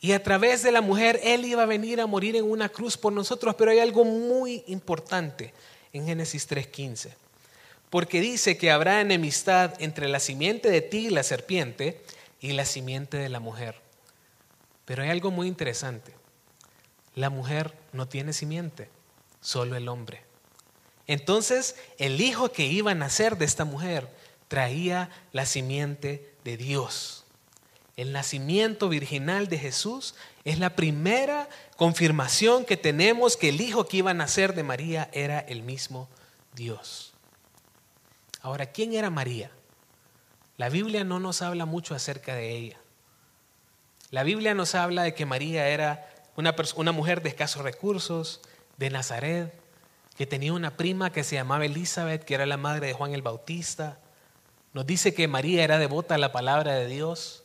Y 0.05 0.13
a 0.13 0.23
través 0.23 0.63
de 0.63 0.71
la 0.71 0.83
mujer 0.83 1.19
Él 1.23 1.47
iba 1.47 1.63
a 1.63 1.67
venir 1.67 1.99
a 1.99 2.07
morir 2.07 2.37
en 2.37 2.45
una 2.45 2.69
cruz 2.69 2.95
por 2.95 3.11
nosotros. 3.11 3.55
Pero 3.55 3.71
hay 3.71 3.79
algo 3.79 4.05
muy 4.05 4.63
importante 4.67 5.55
en 5.95 6.05
Génesis 6.05 6.47
3.15. 6.47 7.09
Porque 7.89 8.21
dice 8.21 8.59
que 8.59 8.71
habrá 8.71 9.01
enemistad 9.01 9.73
entre 9.79 10.09
la 10.09 10.21
simiente 10.21 10.69
de 10.69 10.83
ti, 10.83 11.09
la 11.09 11.23
serpiente, 11.23 12.03
y 12.39 12.53
la 12.53 12.67
simiente 12.67 13.17
de 13.17 13.31
la 13.31 13.41
mujer. 13.41 13.77
Pero 14.85 15.03
hay 15.03 15.09
algo 15.09 15.31
muy 15.31 15.49
interesante. 15.49 16.13
La 17.15 17.31
mujer 17.31 17.73
no 17.95 18.07
tiene 18.07 18.35
simiente, 18.35 18.91
solo 19.41 19.75
el 19.75 19.89
hombre. 19.89 20.21
Entonces 21.07 21.77
el 21.97 22.21
hijo 22.21 22.53
que 22.53 22.67
iba 22.67 22.91
a 22.91 22.95
nacer 22.95 23.39
de 23.39 23.47
esta 23.47 23.65
mujer 23.65 24.07
traía 24.49 25.09
la 25.33 25.47
simiente 25.47 26.35
de 26.45 26.59
Dios. 26.59 27.24
El 27.97 28.13
nacimiento 28.13 28.89
virginal 28.89 29.49
de 29.49 29.59
Jesús 29.59 30.15
es 30.45 30.59
la 30.59 30.71
primera 30.71 31.49
confirmación 31.77 32.65
que 32.65 32.77
tenemos 32.77 33.37
que 33.37 33.51
el 33.51 33.61
hijo 33.61 33.87
que 33.87 33.99
iba 33.99 34.11
a 34.11 34.15
nacer 34.15 34.55
de 34.55 34.65
María 34.65 35.09
era 35.13 35.39
el 35.39 35.63
mismo 35.63 36.09
Dios. 36.55 37.13
Ahora, 38.43 38.67
¿quién 38.67 38.95
era 38.95 39.11
María? 39.11 39.51
La 40.57 40.69
Biblia 40.69 41.05
no 41.05 41.21
nos 41.21 41.41
habla 41.41 41.67
mucho 41.67 41.95
acerca 41.95 42.35
de 42.35 42.51
ella. 42.51 42.79
La 44.11 44.23
Biblia 44.23 44.55
nos 44.55 44.75
habla 44.75 45.05
de 45.05 45.15
que 45.15 45.27
María 45.27 45.69
era 45.69 46.09
una, 46.37 46.93
mujer 46.93 47.23
de 47.23 47.29
escasos 47.29 47.63
recursos, 47.63 48.41
de 48.77 48.91
Nazaret, 48.91 49.55
que 50.17 50.27
tenía 50.27 50.53
una 50.53 50.77
prima 50.77 51.11
que 51.11 51.25
se 51.25 51.37
llamaba 51.37 51.65
Elizabeth, 51.65 52.25
que 52.25 52.35
era 52.35 52.47
la 52.47 52.57
madre 52.57 52.89
de 52.89 52.93
Juan 52.93 53.15
el 53.15 53.23
Bautista. 53.23 53.99
Nos 54.73 54.85
dice 54.85 55.15
que 55.15 55.29
María 55.29 55.63
era 55.63 55.79
devota 55.79 56.17
a 56.17 56.19
la 56.19 56.33
palabra 56.33 56.75
de 56.75 56.87
Dios. 56.87 57.44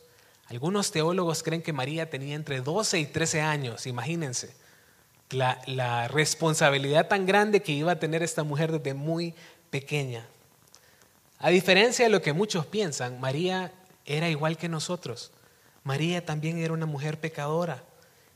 Algunos 0.50 0.90
teólogos 0.90 1.44
creen 1.44 1.62
que 1.62 1.72
María 1.72 2.10
tenía 2.10 2.34
entre 2.34 2.60
12 2.60 2.98
y 2.98 3.06
13 3.06 3.40
años, 3.40 3.86
imagínense. 3.86 4.52
La, 5.30 6.08
responsabilidad 6.08 7.06
tan 7.06 7.24
grande 7.24 7.62
que 7.62 7.70
iba 7.70 7.92
a 7.92 8.00
tener 8.00 8.24
esta 8.24 8.42
mujer 8.42 8.72
desde 8.72 8.94
muy 8.94 9.32
pequeña. 9.70 10.26
A 11.38 11.50
diferencia 11.50 12.04
de 12.04 12.10
lo 12.10 12.20
que 12.20 12.32
muchos 12.32 12.66
piensan, 12.66 13.20
María 13.20 13.72
era 14.04 14.28
igual 14.28 14.56
que 14.56 14.68
nosotros. 14.68 15.30
María 15.84 16.26
también 16.26 16.58
era 16.58 16.74
una 16.74 16.86
mujer 16.86 17.20
pecadora. 17.20 17.84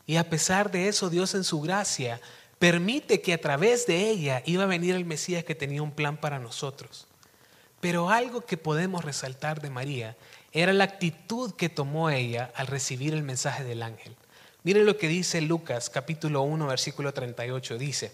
Y 0.07 0.15
a 0.15 0.31
pesar 0.31 0.71
de 0.71 0.87
eso, 0.87 1.11
Dios 1.11 1.35
en 1.35 1.43
su 1.43 1.61
gracia 1.61 2.21
permite 2.61 3.23
que 3.23 3.33
a 3.33 3.41
través 3.41 3.89
de 3.89 4.09
ella 4.09 4.41
iba 4.47 4.63
a 4.63 4.69
venir 4.69 4.95
el 4.95 5.05
Mesías 5.05 5.43
que 5.43 5.57
tenía 5.57 5.83
un 5.83 5.91
plan 5.91 6.17
para 6.17 6.39
nosotros. 6.39 7.09
Pero 7.81 8.09
algo 8.09 8.43
que 8.43 8.57
podemos 8.57 9.05
resaltar 9.05 9.61
de 9.61 9.71
María 9.71 10.17
era 10.55 10.73
la 10.73 10.85
actitud 10.85 11.53
que 11.55 11.69
tomó 11.69 12.11
ella 12.11 12.53
al 12.55 12.69
recibir 12.69 13.13
el 13.13 13.25
mensaje 13.25 13.65
del 13.65 13.83
ángel. 13.83 14.15
Miren 14.63 14.87
lo 14.87 14.97
que 14.97 15.09
dice 15.09 15.41
Lucas 15.43 15.91
capítulo 15.91 16.43
1 16.43 16.67
versículo 16.69 17.13
38. 17.13 17.77
Dice, 17.77 18.13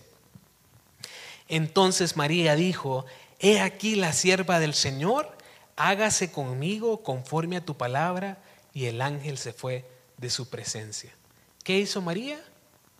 entonces 1.49 2.17
María 2.17 2.57
dijo, 2.57 3.05
he 3.39 3.61
aquí 3.61 3.95
la 3.95 4.15
sierva 4.15 4.59
del 4.59 4.73
Señor, 4.73 5.37
hágase 5.77 6.33
conmigo 6.33 7.03
conforme 7.03 7.59
a 7.59 7.65
tu 7.65 7.77
palabra. 7.77 8.39
Y 8.73 8.87
el 8.87 9.03
ángel 9.03 9.37
se 9.37 9.53
fue 9.53 9.85
de 10.17 10.31
su 10.31 10.49
presencia. 10.49 11.13
¿Qué 11.65 11.79
hizo 11.79 12.01
María? 12.01 12.41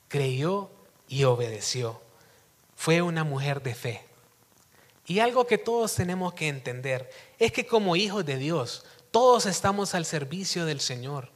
Creyó 0.09 0.71
y 1.09 1.25
obedeció. 1.25 2.03
Fue 2.75 3.03
una 3.03 3.25
mujer 3.25 3.63
de 3.63 3.75
fe. 3.75 4.05
Y 5.07 5.21
algo 5.21 5.47
que 5.47 5.59
todos 5.59 5.95
tenemos 5.95 6.35
que 6.35 6.49
entender 6.49 7.09
es 7.39 7.53
que 7.53 7.67
como 7.67 7.97
hijos 7.97 8.27
de 8.27 8.37
Dios, 8.37 8.85
todos 9.11 9.47
estamos 9.47 9.95
al 9.95 10.05
servicio 10.05 10.65
del 10.65 10.81
Señor. 10.81 11.29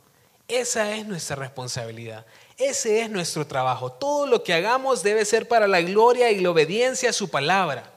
Esa 0.47 0.95
es 0.95 1.07
nuestra 1.07 1.37
responsabilidad. 1.37 2.27
Ese 2.59 3.01
es 3.01 3.11
nuestro 3.11 3.47
trabajo. 3.47 3.91
Todo 3.91 4.27
lo 4.27 4.43
que 4.43 4.53
hagamos 4.53 5.03
debe 5.03 5.25
ser 5.25 5.49
para 5.49 5.67
la 5.67 5.81
gloria 5.81 6.31
y 6.31 6.41
la 6.41 6.51
obediencia 6.51 7.11
a 7.11 7.15
su 7.15 7.31
palabra. 7.31 7.91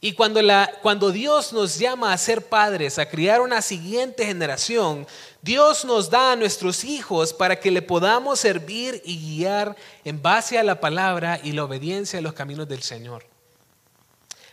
Y 0.00 0.12
cuando, 0.12 0.40
la, 0.42 0.70
cuando, 0.80 1.10
Dios 1.10 1.52
nos 1.52 1.76
llama 1.76 2.12
a 2.12 2.18
ser 2.18 2.46
padres, 2.46 3.00
a 3.00 3.08
criar 3.08 3.40
una 3.40 3.60
siguiente 3.62 4.24
generación, 4.24 5.08
Dios 5.42 5.84
nos 5.84 6.08
da 6.08 6.32
a 6.32 6.36
nuestros 6.36 6.84
hijos 6.84 7.32
para 7.32 7.58
que 7.58 7.72
le 7.72 7.82
podamos 7.82 8.38
servir 8.38 9.02
y 9.04 9.18
guiar 9.18 9.74
en 10.04 10.22
base 10.22 10.56
a 10.56 10.62
la 10.62 10.78
palabra 10.78 11.40
y 11.42 11.50
la 11.50 11.64
obediencia 11.64 12.20
a 12.20 12.22
los 12.22 12.34
caminos 12.34 12.68
del 12.68 12.82
Señor. 12.82 13.26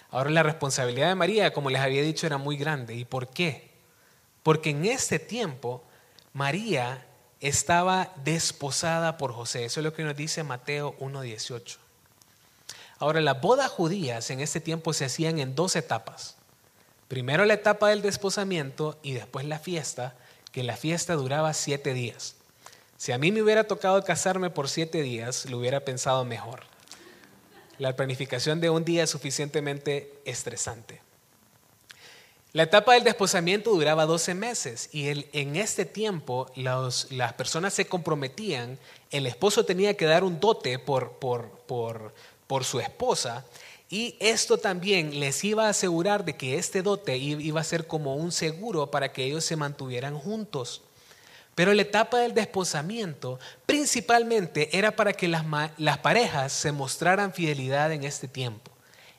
Ahora 0.09 0.31
la 0.31 0.41
responsabilidad 0.41 1.09
de 1.09 1.15
María, 1.15 1.53
como 1.53 1.69
les 1.69 1.81
había 1.81 2.01
dicho, 2.01 2.25
era 2.25 2.39
muy 2.39 2.57
grande. 2.57 2.95
¿Y 2.95 3.05
por 3.05 3.27
qué? 3.27 3.74
Porque 4.45 4.69
en 4.69 4.85
este 4.85 5.17
tiempo 5.17 5.81
María 6.31 7.03
estaba 7.39 8.13
desposada 8.23 9.17
por 9.17 9.33
José. 9.33 9.65
Eso 9.65 9.79
es 9.79 9.83
lo 9.83 9.91
que 9.91 10.03
nos 10.03 10.15
dice 10.15 10.43
Mateo 10.43 10.95
1.18. 10.99 11.77
Ahora, 12.99 13.21
las 13.21 13.41
bodas 13.41 13.71
judías 13.71 14.29
en 14.29 14.41
este 14.41 14.61
tiempo 14.61 14.93
se 14.93 15.05
hacían 15.05 15.39
en 15.39 15.55
dos 15.55 15.75
etapas. 15.75 16.35
Primero 17.07 17.43
la 17.45 17.55
etapa 17.55 17.89
del 17.89 18.03
desposamiento 18.03 18.99
y 19.01 19.13
después 19.13 19.47
la 19.47 19.57
fiesta, 19.57 20.13
que 20.51 20.61
la 20.61 20.77
fiesta 20.77 21.15
duraba 21.15 21.51
siete 21.55 21.95
días. 21.95 22.35
Si 22.97 23.13
a 23.13 23.17
mí 23.17 23.31
me 23.31 23.41
hubiera 23.41 23.63
tocado 23.63 24.03
casarme 24.03 24.51
por 24.51 24.69
siete 24.69 25.01
días, 25.01 25.49
lo 25.49 25.57
hubiera 25.57 25.79
pensado 25.79 26.23
mejor. 26.23 26.65
La 27.79 27.95
planificación 27.95 28.61
de 28.61 28.69
un 28.69 28.85
día 28.85 29.05
es 29.05 29.09
suficientemente 29.09 30.21
estresante. 30.23 31.01
La 32.55 32.63
etapa 32.63 32.93
del 32.93 33.03
desposamiento 33.03 33.71
duraba 33.71 34.05
12 34.05 34.33
meses 34.33 34.87
y 34.93 35.09
en 35.09 35.57
este 35.57 35.83
tiempo 35.83 36.49
las 36.55 37.33
personas 37.35 37.73
se 37.73 37.85
comprometían, 37.85 38.79
el 39.11 39.27
esposo 39.27 39.65
tenía 39.65 39.97
que 39.97 40.05
dar 40.05 40.23
un 40.23 40.39
dote 40.39 40.79
por, 40.79 41.19
por, 41.19 41.49
por, 41.67 42.13
por 42.47 42.63
su 42.63 42.79
esposa 42.79 43.43
y 43.89 44.15
esto 44.21 44.57
también 44.57 45.19
les 45.19 45.43
iba 45.43 45.65
a 45.65 45.71
asegurar 45.71 46.23
de 46.23 46.37
que 46.37 46.57
este 46.57 46.81
dote 46.81 47.17
iba 47.17 47.59
a 47.59 47.65
ser 47.65 47.87
como 47.87 48.15
un 48.15 48.31
seguro 48.31 48.89
para 48.89 49.11
que 49.11 49.25
ellos 49.25 49.43
se 49.43 49.57
mantuvieran 49.57 50.17
juntos. 50.17 50.81
Pero 51.55 51.73
la 51.73 51.81
etapa 51.81 52.19
del 52.19 52.33
desposamiento 52.33 53.37
principalmente 53.65 54.77
era 54.77 54.95
para 54.95 55.11
que 55.11 55.27
las, 55.27 55.43
las 55.77 55.97
parejas 55.97 56.53
se 56.53 56.71
mostraran 56.71 57.33
fidelidad 57.33 57.91
en 57.91 58.05
este 58.05 58.29
tiempo. 58.29 58.71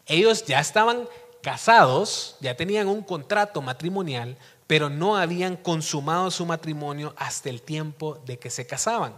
Ellos 0.06 0.46
ya 0.46 0.58
estaban 0.60 1.06
casados, 1.46 2.34
ya 2.40 2.56
tenían 2.56 2.88
un 2.88 3.04
contrato 3.04 3.62
matrimonial, 3.62 4.36
pero 4.66 4.90
no 4.90 5.16
habían 5.16 5.56
consumado 5.56 6.28
su 6.32 6.44
matrimonio 6.44 7.14
hasta 7.16 7.50
el 7.50 7.62
tiempo 7.62 8.20
de 8.26 8.36
que 8.36 8.50
se 8.50 8.66
casaban. 8.66 9.14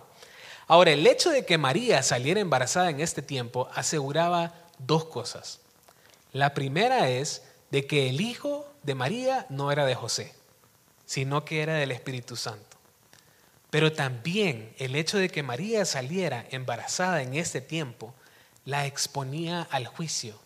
Ahora, 0.66 0.90
el 0.90 1.06
hecho 1.06 1.30
de 1.30 1.46
que 1.46 1.56
María 1.56 2.02
saliera 2.02 2.40
embarazada 2.40 2.90
en 2.90 3.00
este 3.00 3.22
tiempo 3.22 3.70
aseguraba 3.74 4.52
dos 4.76 5.06
cosas. 5.06 5.60
La 6.34 6.52
primera 6.52 7.08
es 7.08 7.44
de 7.70 7.86
que 7.86 8.10
el 8.10 8.20
hijo 8.20 8.70
de 8.82 8.94
María 8.94 9.46
no 9.48 9.72
era 9.72 9.86
de 9.86 9.94
José, 9.94 10.34
sino 11.06 11.46
que 11.46 11.62
era 11.62 11.76
del 11.76 11.92
Espíritu 11.92 12.36
Santo. 12.36 12.76
Pero 13.70 13.94
también 13.94 14.74
el 14.76 14.96
hecho 14.96 15.16
de 15.16 15.30
que 15.30 15.42
María 15.42 15.86
saliera 15.86 16.44
embarazada 16.50 17.22
en 17.22 17.32
este 17.32 17.62
tiempo 17.62 18.12
la 18.66 18.84
exponía 18.84 19.66
al 19.70 19.86
juicio 19.86 20.38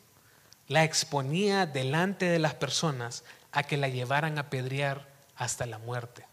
la 0.73 0.85
exponía 0.85 1.67
delante 1.67 2.25
de 2.25 2.39
las 2.39 2.55
personas 2.55 3.25
a 3.53 3.63
que 3.63 3.77
la 3.77 3.89
llevaran 3.89 4.39
a 4.39 4.49
pedrear 4.49 5.07
hasta 5.37 5.67
la 5.67 5.77
muerte. 5.77 6.25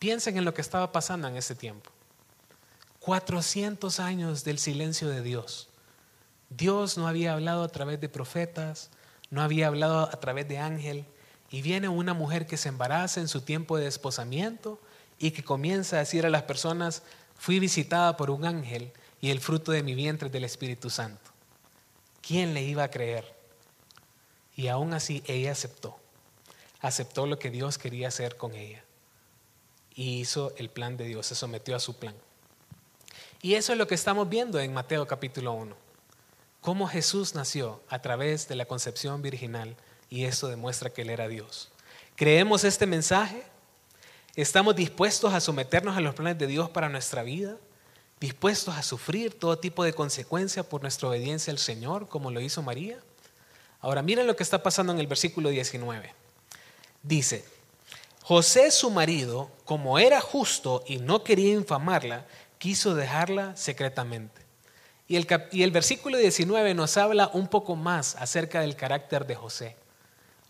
Piensen 0.00 0.36
en 0.36 0.44
lo 0.44 0.52
que 0.52 0.60
estaba 0.60 0.90
pasando 0.90 1.28
en 1.28 1.36
ese 1.36 1.54
tiempo. 1.54 1.92
400 2.98 4.00
años 4.00 4.42
del 4.42 4.58
silencio 4.58 5.08
de 5.08 5.22
Dios. 5.22 5.68
Dios 6.50 6.98
no 6.98 7.06
había 7.06 7.34
hablado 7.34 7.62
a 7.62 7.68
través 7.68 8.00
de 8.00 8.08
profetas, 8.08 8.90
no 9.30 9.42
había 9.42 9.68
hablado 9.68 10.00
a 10.00 10.18
través 10.18 10.48
de 10.48 10.58
ángel, 10.58 11.04
y 11.52 11.62
viene 11.62 11.88
una 11.88 12.14
mujer 12.14 12.48
que 12.48 12.56
se 12.56 12.68
embaraza 12.68 13.20
en 13.20 13.28
su 13.28 13.42
tiempo 13.42 13.76
de 13.76 13.84
desposamiento 13.84 14.80
y 15.20 15.30
que 15.30 15.44
comienza 15.44 15.96
a 15.96 16.00
decir 16.00 16.26
a 16.26 16.30
las 16.30 16.42
personas, 16.42 17.04
fui 17.36 17.60
visitada 17.60 18.16
por 18.16 18.30
un 18.30 18.44
ángel 18.44 18.90
y 19.20 19.30
el 19.30 19.38
fruto 19.38 19.70
de 19.70 19.84
mi 19.84 19.94
vientre 19.94 20.26
es 20.26 20.32
del 20.32 20.42
Espíritu 20.42 20.90
Santo. 20.90 21.33
¿Quién 22.26 22.54
le 22.54 22.62
iba 22.62 22.84
a 22.84 22.90
creer? 22.90 23.34
Y 24.56 24.68
aún 24.68 24.94
así 24.94 25.22
ella 25.26 25.52
aceptó. 25.52 25.98
Aceptó 26.80 27.26
lo 27.26 27.38
que 27.38 27.50
Dios 27.50 27.78
quería 27.78 28.08
hacer 28.08 28.36
con 28.36 28.54
ella. 28.54 28.84
Y 29.94 30.20
hizo 30.20 30.52
el 30.56 30.70
plan 30.70 30.96
de 30.96 31.04
Dios, 31.04 31.26
se 31.26 31.34
sometió 31.34 31.76
a 31.76 31.80
su 31.80 31.96
plan. 31.96 32.14
Y 33.42 33.54
eso 33.54 33.72
es 33.72 33.78
lo 33.78 33.86
que 33.86 33.94
estamos 33.94 34.28
viendo 34.28 34.58
en 34.58 34.72
Mateo 34.72 35.06
capítulo 35.06 35.52
1. 35.52 35.76
Cómo 36.60 36.88
Jesús 36.88 37.34
nació 37.34 37.82
a 37.88 38.00
través 38.00 38.48
de 38.48 38.54
la 38.54 38.64
concepción 38.64 39.22
virginal 39.22 39.76
y 40.08 40.24
eso 40.24 40.48
demuestra 40.48 40.90
que 40.90 41.02
Él 41.02 41.10
era 41.10 41.28
Dios. 41.28 41.70
¿Creemos 42.16 42.64
este 42.64 42.86
mensaje? 42.86 43.42
¿Estamos 44.34 44.74
dispuestos 44.74 45.32
a 45.34 45.40
someternos 45.40 45.96
a 45.96 46.00
los 46.00 46.14
planes 46.14 46.38
de 46.38 46.46
Dios 46.46 46.70
para 46.70 46.88
nuestra 46.88 47.22
vida? 47.22 47.56
Dispuestos 48.20 48.76
a 48.76 48.82
sufrir 48.82 49.38
todo 49.38 49.58
tipo 49.58 49.84
de 49.84 49.92
consecuencia 49.92 50.62
por 50.62 50.82
nuestra 50.82 51.08
obediencia 51.08 51.52
al 51.52 51.58
Señor, 51.58 52.08
como 52.08 52.30
lo 52.30 52.40
hizo 52.40 52.62
María. 52.62 52.98
Ahora 53.80 54.02
miren 54.02 54.26
lo 54.26 54.36
que 54.36 54.42
está 54.42 54.62
pasando 54.62 54.92
en 54.92 54.98
el 54.98 55.06
versículo 55.06 55.50
19. 55.50 56.14
Dice, 57.02 57.44
José 58.22 58.70
su 58.70 58.90
marido, 58.90 59.50
como 59.66 59.98
era 59.98 60.20
justo 60.20 60.82
y 60.86 60.96
no 60.96 61.22
quería 61.22 61.52
infamarla, 61.52 62.24
quiso 62.56 62.94
dejarla 62.94 63.54
secretamente. 63.56 64.40
Y 65.06 65.16
el, 65.16 65.26
y 65.52 65.62
el 65.62 65.70
versículo 65.70 66.16
19 66.16 66.72
nos 66.72 66.96
habla 66.96 67.30
un 67.34 67.48
poco 67.48 67.76
más 67.76 68.16
acerca 68.16 68.62
del 68.62 68.76
carácter 68.76 69.26
de 69.26 69.34
José. 69.34 69.76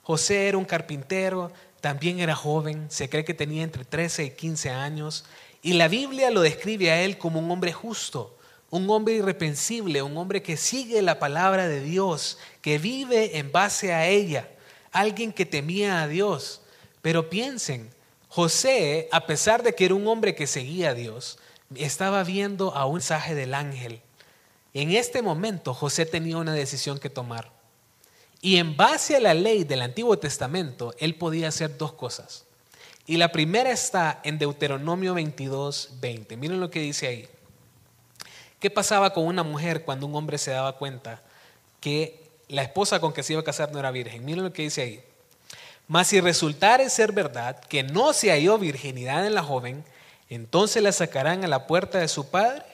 José 0.04 0.46
era 0.46 0.58
un 0.58 0.64
carpintero, 0.64 1.50
también 1.80 2.20
era 2.20 2.36
joven, 2.36 2.86
se 2.90 3.08
cree 3.08 3.24
que 3.24 3.34
tenía 3.34 3.64
entre 3.64 3.84
13 3.84 4.24
y 4.24 4.30
15 4.30 4.70
años, 4.70 5.24
y 5.64 5.72
la 5.72 5.88
Biblia 5.88 6.30
lo 6.30 6.42
describe 6.42 6.90
a 6.90 7.00
él 7.00 7.16
como 7.16 7.40
un 7.40 7.50
hombre 7.50 7.72
justo, 7.72 8.36
un 8.68 8.88
hombre 8.90 9.14
irrepensible, 9.14 10.02
un 10.02 10.14
hombre 10.18 10.42
que 10.42 10.58
sigue 10.58 11.00
la 11.00 11.18
palabra 11.18 11.66
de 11.68 11.80
Dios, 11.80 12.36
que 12.60 12.76
vive 12.76 13.38
en 13.38 13.50
base 13.50 13.94
a 13.94 14.06
ella, 14.06 14.50
alguien 14.92 15.32
que 15.32 15.46
temía 15.46 16.02
a 16.02 16.06
Dios. 16.06 16.60
Pero 17.00 17.30
piensen, 17.30 17.88
José, 18.28 19.08
a 19.10 19.24
pesar 19.24 19.62
de 19.62 19.74
que 19.74 19.86
era 19.86 19.94
un 19.94 20.06
hombre 20.06 20.34
que 20.34 20.46
seguía 20.46 20.90
a 20.90 20.94
Dios, 20.94 21.38
estaba 21.74 22.22
viendo 22.24 22.74
a 22.74 22.84
un 22.84 22.96
mensaje 22.96 23.34
del 23.34 23.54
ángel. 23.54 24.02
En 24.74 24.90
este 24.90 25.22
momento 25.22 25.72
José 25.72 26.04
tenía 26.04 26.36
una 26.36 26.52
decisión 26.52 26.98
que 26.98 27.08
tomar. 27.08 27.50
Y 28.42 28.58
en 28.58 28.76
base 28.76 29.16
a 29.16 29.20
la 29.20 29.32
ley 29.32 29.64
del 29.64 29.80
Antiguo 29.80 30.18
Testamento, 30.18 30.94
él 30.98 31.14
podía 31.14 31.48
hacer 31.48 31.78
dos 31.78 31.94
cosas. 31.94 32.43
Y 33.06 33.18
la 33.18 33.32
primera 33.32 33.70
está 33.70 34.20
en 34.24 34.38
Deuteronomio 34.38 35.12
22, 35.14 35.90
20. 36.00 36.36
Miren 36.38 36.60
lo 36.60 36.70
que 36.70 36.80
dice 36.80 37.06
ahí. 37.06 37.28
¿Qué 38.58 38.70
pasaba 38.70 39.12
con 39.12 39.26
una 39.26 39.42
mujer 39.42 39.84
cuando 39.84 40.06
un 40.06 40.14
hombre 40.14 40.38
se 40.38 40.52
daba 40.52 40.78
cuenta 40.78 41.20
que 41.80 42.30
la 42.48 42.62
esposa 42.62 43.00
con 43.00 43.12
que 43.12 43.22
se 43.22 43.34
iba 43.34 43.42
a 43.42 43.44
casar 43.44 43.70
no 43.72 43.78
era 43.78 43.90
virgen? 43.90 44.24
Miren 44.24 44.44
lo 44.44 44.52
que 44.54 44.62
dice 44.62 44.82
ahí. 44.82 45.04
Mas 45.86 46.08
si 46.08 46.20
resultare 46.20 46.88
ser 46.88 47.12
verdad 47.12 47.60
que 47.60 47.82
no 47.82 48.14
se 48.14 48.30
halló 48.30 48.56
virginidad 48.56 49.26
en 49.26 49.34
la 49.34 49.42
joven, 49.42 49.84
entonces 50.30 50.82
la 50.82 50.92
sacarán 50.92 51.44
a 51.44 51.48
la 51.48 51.66
puerta 51.66 51.98
de 51.98 52.08
su 52.08 52.30
padre 52.30 52.64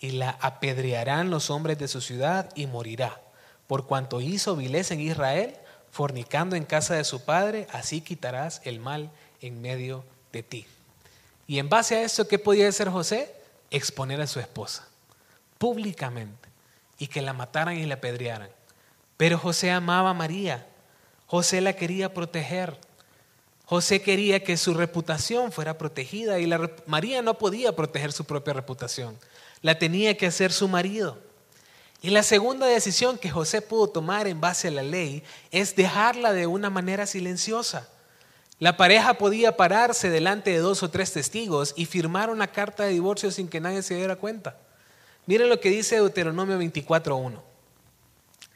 y 0.00 0.10
la 0.10 0.30
apedrearán 0.40 1.30
los 1.30 1.48
hombres 1.48 1.78
de 1.78 1.86
su 1.86 2.00
ciudad 2.00 2.50
y 2.56 2.66
morirá, 2.66 3.20
por 3.68 3.86
cuanto 3.86 4.20
hizo 4.20 4.56
vileza 4.56 4.94
en 4.94 5.00
Israel, 5.00 5.54
fornicando 5.92 6.56
en 6.56 6.64
casa 6.64 6.94
de 6.94 7.04
su 7.04 7.24
padre, 7.24 7.68
así 7.70 8.00
quitarás 8.00 8.60
el 8.64 8.80
mal 8.80 9.10
en 9.40 9.60
medio 9.60 10.04
de 10.32 10.42
ti. 10.42 10.66
Y 11.46 11.58
en 11.58 11.68
base 11.68 11.96
a 11.96 12.02
eso, 12.02 12.26
¿qué 12.26 12.38
podía 12.38 12.68
hacer 12.68 12.88
José? 12.88 13.34
Exponer 13.70 14.20
a 14.20 14.26
su 14.26 14.40
esposa 14.40 14.86
públicamente 15.58 16.48
y 16.98 17.06
que 17.06 17.22
la 17.22 17.32
mataran 17.32 17.76
y 17.76 17.86
la 17.86 17.94
apedrearan. 17.94 18.50
Pero 19.16 19.38
José 19.38 19.70
amaba 19.70 20.10
a 20.10 20.14
María, 20.14 20.66
José 21.26 21.60
la 21.60 21.74
quería 21.74 22.12
proteger, 22.12 22.78
José 23.64 24.00
quería 24.00 24.44
que 24.44 24.56
su 24.56 24.74
reputación 24.74 25.50
fuera 25.50 25.78
protegida 25.78 26.38
y 26.38 26.46
la, 26.46 26.70
María 26.86 27.22
no 27.22 27.38
podía 27.38 27.74
proteger 27.74 28.12
su 28.12 28.24
propia 28.24 28.52
reputación, 28.52 29.18
la 29.62 29.78
tenía 29.78 30.16
que 30.16 30.26
hacer 30.26 30.52
su 30.52 30.68
marido. 30.68 31.18
Y 32.02 32.10
la 32.10 32.22
segunda 32.22 32.66
decisión 32.66 33.18
que 33.18 33.30
José 33.30 33.62
pudo 33.62 33.88
tomar 33.88 34.26
en 34.26 34.40
base 34.40 34.68
a 34.68 34.70
la 34.70 34.82
ley 34.82 35.24
es 35.50 35.74
dejarla 35.74 36.32
de 36.32 36.46
una 36.46 36.68
manera 36.68 37.06
silenciosa. 37.06 37.88
La 38.58 38.78
pareja 38.78 39.14
podía 39.14 39.56
pararse 39.56 40.08
delante 40.08 40.50
de 40.50 40.58
dos 40.58 40.82
o 40.82 40.88
tres 40.90 41.12
testigos 41.12 41.74
y 41.76 41.84
firmar 41.84 42.30
una 42.30 42.46
carta 42.46 42.84
de 42.84 42.92
divorcio 42.92 43.30
sin 43.30 43.48
que 43.48 43.60
nadie 43.60 43.82
se 43.82 43.96
diera 43.96 44.16
cuenta. 44.16 44.56
Miren 45.26 45.50
lo 45.50 45.60
que 45.60 45.68
dice 45.68 45.96
Deuteronomio 45.96 46.58
24.1. 46.58 47.38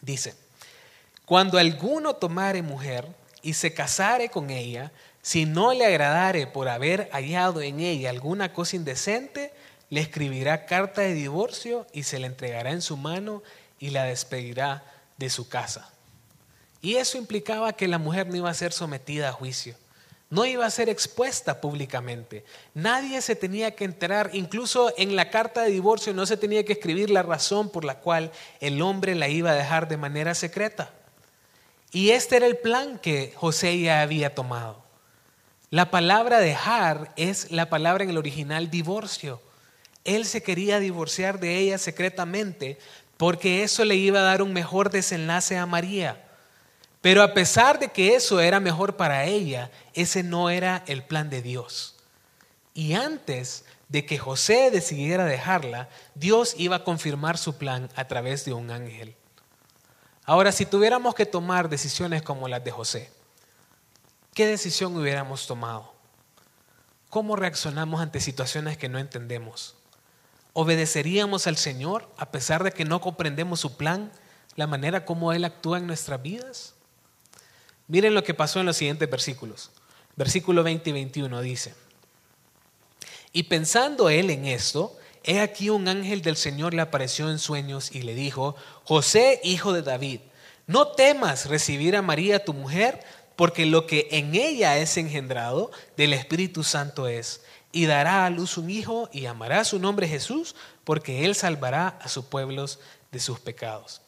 Dice, 0.00 0.35
cuando 1.26 1.59
alguno 1.59 2.14
tomare 2.14 2.62
mujer 2.62 3.07
y 3.42 3.52
se 3.52 3.75
casare 3.75 4.30
con 4.30 4.49
ella, 4.49 4.90
si 5.21 5.45
no 5.45 5.75
le 5.75 5.85
agradare 5.85 6.47
por 6.47 6.71
haber 6.71 7.11
hallado 7.12 7.61
en 7.61 7.80
ella 7.80 8.09
alguna 8.09 8.54
cosa 8.54 8.76
indecente, 8.76 9.52
le 9.90 10.00
escribirá 10.00 10.64
carta 10.64 11.02
de 11.02 11.12
divorcio 11.12 11.87
y 11.92 12.04
se 12.04 12.19
la 12.19 12.26
entregará 12.26 12.71
en 12.71 12.80
su 12.80 12.97
mano 12.97 13.42
y 13.78 13.90
la 13.90 14.04
despedirá 14.04 14.83
de 15.19 15.28
su 15.28 15.50
casa. 15.50 15.90
Y 16.80 16.95
eso 16.95 17.19
implicaba 17.19 17.75
que 17.75 17.87
la 17.87 17.99
mujer 17.99 18.28
no 18.28 18.37
iba 18.37 18.49
a 18.49 18.54
ser 18.54 18.73
sometida 18.73 19.28
a 19.28 19.33
juicio 19.33 19.76
no 20.31 20.47
iba 20.47 20.65
a 20.65 20.71
ser 20.71 20.89
expuesta 20.89 21.61
públicamente. 21.61 22.45
Nadie 22.73 23.21
se 23.21 23.35
tenía 23.35 23.75
que 23.75 23.85
enterar, 23.85 24.31
incluso 24.33 24.95
en 24.97 25.17
la 25.17 25.29
carta 25.29 25.63
de 25.63 25.73
divorcio 25.73 26.15
no 26.15 26.25
se 26.25 26.37
tenía 26.37 26.65
que 26.65 26.75
escribir 26.75 27.11
la 27.11 27.25
razón 27.25 27.69
por 27.69 27.85
la 27.85 27.97
cual 27.97 28.31
el 28.61 28.81
hombre 28.81 29.17
la 29.17 29.29
iba 29.29 29.51
a 29.51 29.57
dejar 29.57 29.89
de 29.89 29.97
manera 29.97 30.35
secreta. 30.35 30.95
Y 31.91 32.11
este 32.11 32.37
era 32.37 32.47
el 32.47 32.57
plan 32.57 33.01
que 33.01 33.33
José 33.35 33.81
ya 33.81 34.03
había 34.03 34.35
tomado. 34.35 34.85
La 35.71 35.91
palabra 35.91 36.39
dejar 36.39 37.13
es 37.17 37.51
la 37.51 37.69
palabra 37.69 38.05
en 38.05 38.11
el 38.11 38.19
original 38.19 38.71
divorcio. 38.71 39.43
Él 40.05 40.25
se 40.25 40.45
quería 40.45 40.79
divorciar 40.79 41.41
de 41.41 41.59
ella 41.59 41.79
secretamente 41.79 42.79
porque 43.17 43.65
eso 43.65 43.85
le 43.85 43.97
iba 43.97 44.21
a 44.21 44.25
dar 44.25 44.43
un 44.43 44.53
mejor 44.53 44.91
desenlace 44.91 45.59
a 45.59 45.67
María. 45.67 46.30
Pero 47.00 47.23
a 47.23 47.33
pesar 47.33 47.78
de 47.78 47.88
que 47.88 48.14
eso 48.14 48.40
era 48.40 48.61
mejor 48.61 48.97
para 48.97 49.25
ella, 49.25 49.71
ese 49.95 50.23
no 50.23 50.50
era 50.50 50.85
el 50.87 51.02
plan 51.02 51.30
de 51.30 51.40
Dios. 51.40 51.97
Y 52.75 52.92
antes 52.92 53.64
de 53.88 54.04
que 54.04 54.19
José 54.19 54.71
decidiera 54.71 55.25
dejarla, 55.25 55.88
Dios 56.14 56.54
iba 56.59 56.76
a 56.76 56.85
confirmar 56.85 57.38
su 57.38 57.57
plan 57.57 57.88
a 57.97 58.07
través 58.07 58.45
de 58.45 58.52
un 58.52 58.71
ángel. 58.71 59.16
Ahora, 60.25 60.52
si 60.52 60.66
tuviéramos 60.66 61.14
que 61.14 61.26
tomar 61.26 61.69
decisiones 61.69 62.23
como 62.23 62.47
las 62.47 62.62
de 62.62 62.71
José, 62.71 63.11
¿qué 64.35 64.47
decisión 64.47 64.97
hubiéramos 64.97 65.47
tomado? 65.47 65.92
¿Cómo 67.09 67.35
reaccionamos 67.35 68.00
ante 68.00 68.21
situaciones 68.21 68.76
que 68.76 68.88
no 68.88 68.99
entendemos? 68.99 69.75
¿Obedeceríamos 70.52 71.47
al 71.47 71.57
Señor 71.57 72.09
a 72.16 72.30
pesar 72.30 72.62
de 72.62 72.71
que 72.73 72.85
no 72.85 73.00
comprendemos 73.00 73.59
su 73.59 73.76
plan, 73.76 74.12
la 74.54 74.69
manera 74.69 75.04
como 75.04 75.33
Él 75.33 75.45
actúa 75.45 75.78
en 75.78 75.88
nuestras 75.88 76.23
vidas? 76.23 76.75
Miren 77.90 78.14
lo 78.14 78.22
que 78.22 78.35
pasó 78.35 78.61
en 78.61 78.66
los 78.66 78.76
siguientes 78.76 79.11
versículos. 79.11 79.72
Versículo 80.14 80.62
20 80.62 80.90
y 80.90 80.92
21 80.92 81.40
dice, 81.40 81.74
y 83.33 83.44
pensando 83.44 84.09
él 84.09 84.31
en 84.31 84.46
esto, 84.46 84.96
he 85.24 85.40
aquí 85.40 85.70
un 85.70 85.88
ángel 85.88 86.22
del 86.22 86.37
Señor 86.37 86.72
le 86.72 86.83
apareció 86.83 87.31
en 87.31 87.40
sueños 87.40 87.90
y 87.92 88.03
le 88.03 88.14
dijo, 88.14 88.55
José, 88.85 89.40
hijo 89.42 89.72
de 89.72 89.83
David, 89.83 90.20
no 90.68 90.88
temas 90.88 91.46
recibir 91.46 91.96
a 91.96 92.03
María 92.03 92.44
tu 92.44 92.55
mujer, 92.55 93.00
porque 93.35 93.66
lo 93.66 93.88
que 93.88 94.07
en 94.12 94.37
ella 94.37 94.79
es 94.79 94.96
engendrado 94.96 95.72
del 95.96 96.12
Espíritu 96.12 96.62
Santo 96.62 97.09
es, 97.09 97.42
y 97.72 97.87
dará 97.87 98.24
a 98.24 98.31
luz 98.31 98.57
un 98.57 98.70
hijo 98.70 99.09
y 99.12 99.22
llamará 99.22 99.64
su 99.64 99.81
nombre 99.81 100.07
Jesús, 100.07 100.55
porque 100.85 101.24
él 101.24 101.35
salvará 101.35 101.88
a 102.00 102.09
sus 102.09 102.24
pueblos 102.26 102.79
de 103.11 103.18
sus 103.18 103.40
pecados. 103.40 104.00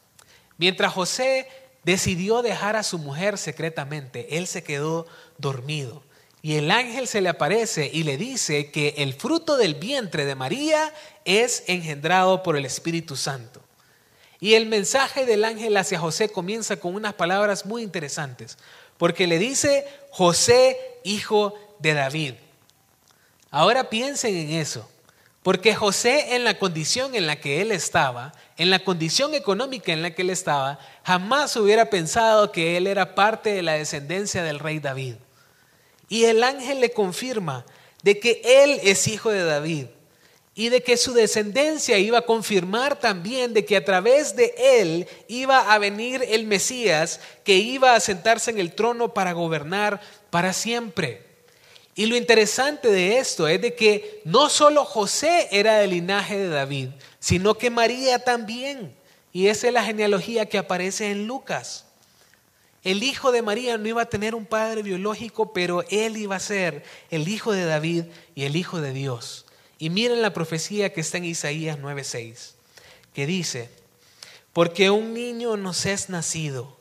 Mientras 0.57 0.93
José 0.93 1.47
decidió 1.83 2.41
dejar 2.41 2.75
a 2.75 2.83
su 2.83 2.97
mujer 2.97 3.37
secretamente, 3.37 4.37
él 4.37 4.47
se 4.47 4.63
quedó 4.63 5.05
dormido. 5.37 6.03
Y 6.41 6.55
el 6.55 6.71
ángel 6.71 7.07
se 7.07 7.21
le 7.21 7.29
aparece 7.29 7.89
y 7.93 8.03
le 8.03 8.17
dice 8.17 8.69
que 8.69 8.95
el 8.97 9.13
fruto 9.13 9.55
del 9.55 9.75
vientre 9.75 10.25
de 10.25 10.35
María 10.35 10.93
es 11.23 11.63
engendrado 11.67 12.43
por 12.43 12.57
el 12.57 12.65
Espíritu 12.65 13.15
Santo. 13.15 13.61
Y 14.41 14.55
el 14.55 14.65
mensaje 14.65 15.25
del 15.25 15.45
ángel 15.45 15.77
hacia 15.77 15.99
José 15.99 16.27
comienza 16.27 16.75
con 16.75 16.95
unas 16.95 17.13
palabras 17.13 17.65
muy 17.65 17.81
interesantes, 17.81 18.57
porque 18.97 19.25
le 19.25 19.39
dice, 19.39 19.87
José, 20.11 20.77
hijo 21.05 21.53
de 21.79 21.93
David. 21.93 22.33
Ahora 23.49 23.89
piensen 23.89 24.35
en 24.35 24.49
eso. 24.51 24.89
Porque 25.43 25.75
José 25.75 26.35
en 26.35 26.45
la 26.45 26.57
condición 26.57 27.15
en 27.15 27.27
la 27.27 27.35
que 27.35 27.61
él 27.61 27.73
estaba, 27.73 28.33
en 28.57 28.69
la 28.69 28.79
condición 28.79 29.35
económica 29.35 29.91
en 29.91 30.01
la 30.01 30.15
que 30.15 30.21
él 30.21 30.29
estaba, 30.29 30.79
jamás 31.03 31.55
hubiera 31.57 31.89
pensado 31.89 32.51
que 32.53 32.77
él 32.77 32.87
era 32.87 33.13
parte 33.13 33.53
de 33.53 33.61
la 33.61 33.73
descendencia 33.73 34.41
del 34.41 34.59
rey 34.59 34.79
David. 34.79 35.15
Y 36.07 36.25
el 36.25 36.43
ángel 36.43 36.79
le 36.79 36.91
confirma 36.91 37.65
de 38.03 38.19
que 38.19 38.41
él 38.43 38.79
es 38.83 39.07
hijo 39.07 39.31
de 39.31 39.43
David 39.43 39.87
y 40.55 40.69
de 40.69 40.81
que 40.81 40.95
su 40.95 41.13
descendencia 41.13 41.97
iba 41.97 42.19
a 42.19 42.25
confirmar 42.25 42.99
también 42.99 43.53
de 43.53 43.65
que 43.65 43.75
a 43.75 43.83
través 43.83 44.35
de 44.35 44.53
él 44.57 45.07
iba 45.27 45.73
a 45.73 45.77
venir 45.77 46.23
el 46.29 46.45
Mesías 46.45 47.19
que 47.43 47.55
iba 47.55 47.95
a 47.95 47.99
sentarse 47.99 48.51
en 48.51 48.59
el 48.59 48.75
trono 48.75 49.13
para 49.13 49.33
gobernar 49.33 49.99
para 50.29 50.53
siempre. 50.53 51.32
Y 51.95 52.07
lo 52.07 52.15
interesante 52.15 52.87
de 52.87 53.19
esto 53.19 53.47
es 53.47 53.61
de 53.61 53.75
que 53.75 54.21
no 54.25 54.49
solo 54.49 54.83
José 54.83 55.47
era 55.51 55.77
del 55.77 55.91
linaje 55.91 56.37
de 56.37 56.49
David, 56.49 56.89
sino 57.19 57.55
que 57.55 57.69
María 57.69 58.23
también. 58.23 58.95
Y 59.31 59.47
esa 59.47 59.67
es 59.67 59.73
la 59.73 59.83
genealogía 59.83 60.47
que 60.47 60.57
aparece 60.57 61.11
en 61.11 61.27
Lucas. 61.27 61.85
El 62.83 63.03
hijo 63.03 63.31
de 63.31 63.41
María 63.43 63.77
no 63.77 63.87
iba 63.87 64.01
a 64.01 64.09
tener 64.09 64.33
un 64.35 64.45
padre 64.45 64.81
biológico, 64.81 65.53
pero 65.53 65.83
él 65.89 66.17
iba 66.17 66.35
a 66.35 66.39
ser 66.39 66.83
el 67.11 67.27
hijo 67.27 67.51
de 67.51 67.65
David 67.65 68.05
y 68.35 68.43
el 68.43 68.55
hijo 68.55 68.81
de 68.81 68.91
Dios. 68.91 69.45
Y 69.77 69.89
miren 69.89 70.21
la 70.21 70.33
profecía 70.33 70.91
que 70.91 71.01
está 71.01 71.17
en 71.17 71.25
Isaías 71.25 71.77
9:6, 71.79 72.55
que 73.13 73.25
dice, 73.25 73.69
porque 74.51 74.89
un 74.89 75.13
niño 75.13 75.57
nos 75.57 75.85
es 75.85 76.09
nacido, 76.09 76.77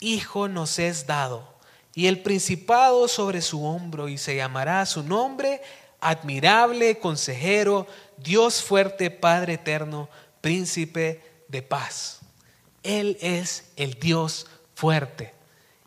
hijo 0.00 0.48
nos 0.48 0.78
es 0.78 1.06
dado 1.06 1.57
y 1.98 2.06
el 2.06 2.20
principado 2.20 3.08
sobre 3.08 3.42
su 3.42 3.64
hombro 3.64 4.08
y 4.08 4.18
se 4.18 4.36
llamará 4.36 4.86
su 4.86 5.02
nombre 5.02 5.60
admirable, 5.98 7.00
consejero, 7.00 7.88
Dios 8.18 8.62
fuerte, 8.62 9.10
Padre 9.10 9.54
eterno, 9.54 10.08
príncipe 10.40 11.20
de 11.48 11.60
paz. 11.60 12.20
Él 12.84 13.18
es 13.20 13.72
el 13.74 13.94
Dios 13.94 14.46
fuerte. 14.76 15.34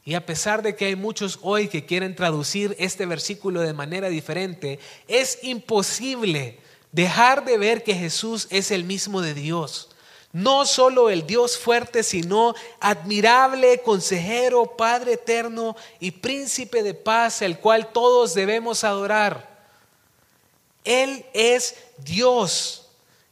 Y 0.04 0.16
a 0.16 0.26
pesar 0.26 0.62
de 0.64 0.76
que 0.76 0.88
hay 0.88 0.98
muchos 0.98 1.40
hoy 1.44 1.70
que 1.70 1.86
quieren 1.86 2.14
traducir 2.14 2.76
este 2.78 3.06
versículo 3.06 3.62
de 3.62 3.72
manera 3.72 4.10
diferente, 4.10 4.80
es 5.08 5.40
imposible 5.44 6.60
dejar 6.92 7.46
de 7.46 7.58
ver 7.58 7.84
que 7.84 7.96
Jesús 7.96 8.50
es 8.50 8.72
el 8.72 8.84
mismo 8.84 9.22
de 9.22 9.34
Dios. 9.34 9.91
No 10.34 10.66
solo 10.66 11.10
el 11.10 11.28
Dios 11.28 11.58
fuerte, 11.58 12.04
sino 12.04 12.56
admirable, 12.80 13.82
consejero, 13.82 14.78
Padre 14.78 15.14
eterno 15.14 15.76
y 16.00 16.12
príncipe 16.12 16.84
de 16.84 16.94
paz, 16.94 17.42
el 17.42 17.60
cual 17.60 17.92
todos 17.92 18.34
debemos 18.34 18.84
adorar. 18.84 19.52
Él 20.84 21.26
es 21.34 21.76
Dios. 21.98 22.88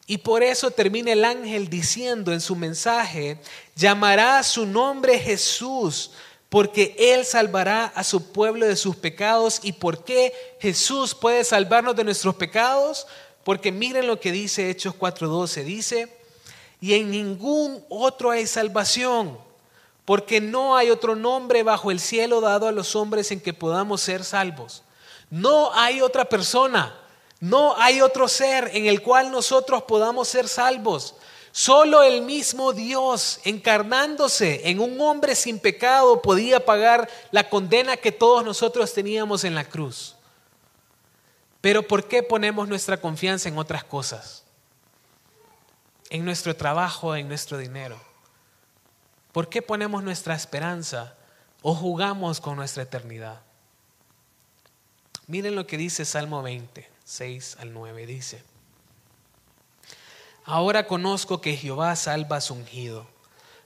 Y 0.08 0.18
por 0.18 0.44
eso 0.44 0.72
termina 0.72 1.12
el 1.14 1.24
ángel 1.24 1.70
diciendo 1.70 2.34
en 2.34 2.42
su 2.42 2.56
mensaje, 2.56 3.38
llamará 3.76 4.42
su 4.44 4.66
nombre 4.66 5.20
Jesús, 5.20 6.12
porque 6.50 6.96
Él 6.98 7.26
salvará 7.26 7.86
a 7.86 8.04
su 8.04 8.32
pueblo 8.32 8.66
de 8.66 8.76
sus 8.76 8.96
pecados. 8.96 9.60
¿Y 9.62 9.74
por 9.74 10.04
qué 10.04 10.34
Jesús 10.60 11.14
puede 11.14 11.44
salvarnos 11.44 11.96
de 11.96 12.04
nuestros 12.04 12.36
pecados? 12.36 13.06
Porque 13.44 13.72
miren 13.72 14.08
lo 14.08 14.20
que 14.20 14.32
dice 14.32 14.70
Hechos 14.70 14.96
4:12. 14.96 15.64
Dice, 15.64 16.19
y 16.82 16.94
en 16.94 17.12
ningún 17.12 17.84
otro 17.90 18.32
hay 18.32 18.48
salvación, 18.48 19.38
porque 20.06 20.42
no 20.42 20.76
hay 20.76 20.90
otro 20.90 21.16
nombre 21.16 21.64
bajo 21.64 21.92
el 21.92 22.00
cielo 22.00 22.42
dado 22.42 22.68
a 22.68 22.72
los 22.72 22.96
hombres 22.96 23.32
en 23.32 23.42
que 23.42 23.54
podamos 23.54 24.02
ser 24.02 24.24
salvos. 24.24 24.84
No 25.30 25.72
hay 25.74 26.02
otra 26.02 26.26
persona, 26.26 26.98
no 27.40 27.76
hay 27.78 28.02
otro 28.02 28.28
ser 28.28 28.72
en 28.74 28.88
el 28.88 29.02
cual 29.02 29.32
nosotros 29.32 29.84
podamos 29.84 30.28
ser 30.28 30.48
salvos. 30.48 31.16
Solo 31.52 32.04
el 32.04 32.22
mismo 32.22 32.74
Dios, 32.74 33.40
encarnándose 33.44 34.70
en 34.70 34.80
un 34.80 35.00
hombre 35.02 35.36
sin 35.36 35.60
pecado, 35.60 36.22
podía 36.22 36.64
pagar 36.64 37.10
la 37.32 37.50
condena 37.50 37.98
que 37.98 38.12
todos 38.12 38.46
nosotros 38.46 38.94
teníamos 38.94 39.44
en 39.44 39.56
la 39.56 39.66
cruz. 39.66 40.16
Pero 41.62 41.84
¿por 41.84 42.08
qué 42.08 42.24
ponemos 42.24 42.68
nuestra 42.68 43.02
confianza 43.02 43.50
en 43.50 43.58
otras 43.58 43.84
cosas? 43.84 44.39
En 46.10 46.26
nuestro 46.26 46.56
trabajo, 46.56 47.16
en 47.16 47.28
nuestro 47.28 47.58
dinero. 47.58 48.00
¿Por 49.32 49.50
qué 49.50 49.62
ponemos 49.62 50.04
nuestra 50.04 50.36
esperanza 50.36 51.16
o 51.62 51.76
jugamos 51.76 52.42
con 52.42 52.56
nuestra 52.56 52.84
eternidad? 52.84 53.42
Miren 55.28 55.56
lo 55.56 55.68
que 55.68 55.78
dice 55.78 56.06
Salmo 56.06 56.42
20, 56.42 56.90
6 57.04 57.58
al 57.60 57.72
9. 57.74 58.08
Dice, 58.08 58.44
Ahora 60.44 60.88
conozco 60.88 61.42
que 61.42 61.56
Jehová 61.56 61.96
salva 61.96 62.38
a 62.38 62.42
su 62.42 62.56
ungido, 62.56 63.08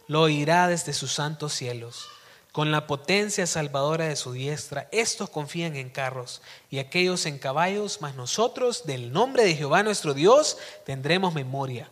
lo 0.08 0.24
oirá 0.24 0.68
desde 0.68 0.92
sus 0.92 1.14
santos 1.14 1.54
cielos. 1.54 2.10
Con 2.52 2.72
la 2.72 2.86
potencia 2.86 3.48
salvadora 3.48 4.06
de 4.06 4.18
su 4.18 4.34
diestra, 4.34 4.90
estos 4.92 5.30
confían 5.30 5.78
en 5.78 5.90
carros 5.90 6.42
y 6.70 6.80
aquellos 6.80 7.26
en 7.26 7.40
caballos, 7.40 8.00
mas 8.02 8.16
nosotros 8.16 8.86
del 8.86 9.14
nombre 9.14 9.46
de 9.46 9.56
Jehová 9.56 9.82
nuestro 9.82 10.14
Dios 10.14 10.58
tendremos 10.86 11.34
memoria. 11.34 11.90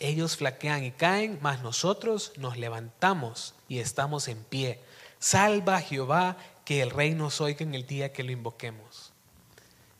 Ellos 0.00 0.36
flaquean 0.36 0.82
y 0.82 0.90
caen, 0.90 1.38
mas 1.42 1.62
nosotros 1.62 2.32
nos 2.36 2.56
levantamos 2.56 3.54
y 3.68 3.78
estamos 3.78 4.28
en 4.28 4.42
pie. 4.42 4.80
Salva 5.18 5.76
a 5.76 5.82
Jehová, 5.82 6.38
que 6.64 6.82
el 6.82 6.90
rey 6.90 7.14
nos 7.14 7.40
oiga 7.40 7.62
en 7.62 7.74
el 7.74 7.86
día 7.86 8.12
que 8.12 8.22
lo 8.22 8.32
invoquemos. 8.32 9.12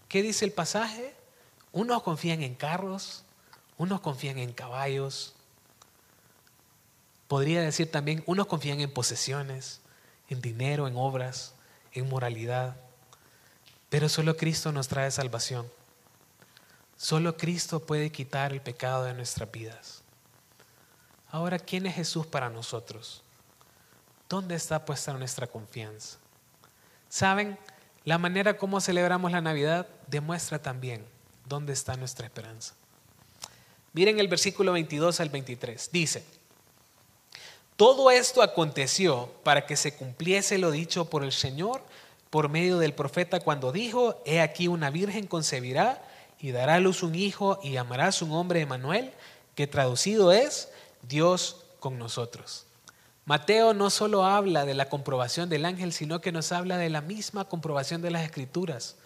¿Qué 0.09 0.23
dice 0.23 0.45
el 0.47 0.53
pasaje? 0.53 1.15
Unos 1.73 2.03
confían 2.03 2.43
en 2.43 2.55
carros, 2.55 3.25
unos 3.77 4.01
confían 4.01 4.39
en 4.39 4.53
caballos. 4.53 5.35
Podría 7.29 7.61
decir 7.61 7.91
también, 7.91 8.23
unos 8.27 8.47
confían 8.47 8.81
en 8.81 8.93
posesiones, 8.93 9.81
en 10.29 10.41
dinero, 10.41 10.89
en 10.89 10.97
obras, 10.97 11.55
en 11.93 12.09
moralidad. 12.09 12.77
Pero 13.91 14.09
solo 14.09 14.37
Cristo 14.37 14.73
nos 14.73 14.89
trae 14.89 15.11
salvación. 15.11 15.71
Solo 17.01 17.35
Cristo 17.35 17.81
puede 17.81 18.13
quitar 18.13 18.53
el 18.53 18.61
pecado 18.61 19.05
de 19.05 19.15
nuestras 19.15 19.51
vidas. 19.51 20.03
Ahora, 21.31 21.59
¿quién 21.59 21.87
es 21.87 21.95
Jesús 21.95 22.27
para 22.27 22.51
nosotros? 22.51 23.23
¿Dónde 24.29 24.55
está 24.55 24.85
puesta 24.85 25.15
nuestra 25.15 25.47
confianza? 25.47 26.19
¿Saben? 27.09 27.59
La 28.05 28.19
manera 28.19 28.59
como 28.59 28.83
celebramos 28.83 29.33
la 29.33 29.41
Navidad 29.41 29.87
demuestra 30.09 30.61
también 30.61 31.07
dónde 31.47 31.73
está 31.73 31.97
nuestra 31.97 32.27
esperanza. 32.27 32.75
Miren 33.95 34.21
el 34.21 34.29
versículo 34.29 34.73
22 34.73 35.21
al 35.21 35.31
23. 35.31 35.89
Dice, 35.91 36.23
todo 37.77 38.11
esto 38.11 38.43
aconteció 38.43 39.33
para 39.43 39.65
que 39.65 39.77
se 39.77 39.97
cumpliese 39.97 40.59
lo 40.59 40.71
dicho 40.71 41.09
por 41.09 41.25
el 41.25 41.33
Señor 41.33 41.83
por 42.29 42.51
medio 42.51 42.77
del 42.77 42.93
profeta 42.93 43.41
cuando 43.41 43.73
dijo, 43.73 44.21
he 44.27 44.43
aquí 44.43 44.69
una 44.69 44.91
virgen 44.91 45.27
concebirá 45.27 46.10
y 46.41 46.53
dará 46.53 46.81
luz 46.81 47.03
un 47.03 47.15
hijo 47.15 47.61
y 47.63 47.73
llamará 47.73 48.13
su 48.13 48.27
nombre 48.27 48.61
Emanuel, 48.61 49.13
que 49.55 49.67
traducido 49.67 50.33
es 50.33 50.69
Dios 51.03 51.65
con 51.81 51.99
nosotros. 51.99 52.67
Mateo 53.27 53.75
no 53.75 53.91
solo 53.91 54.25
habla 54.25 54.65
de 54.65 54.75
la 54.75 54.89
comprobación 54.89 55.49
del 55.49 55.65
ángel, 55.65 55.93
sino 55.93 56.21
que 56.21 56.33
nos 56.33 56.53
habla 56.53 56.79
de 56.79 56.91
la 56.91 57.01
misma 57.01 57.45
comprobación 57.45 58.03
de 58.03 58.11
las 58.11 58.25
escrituras. 58.25 58.97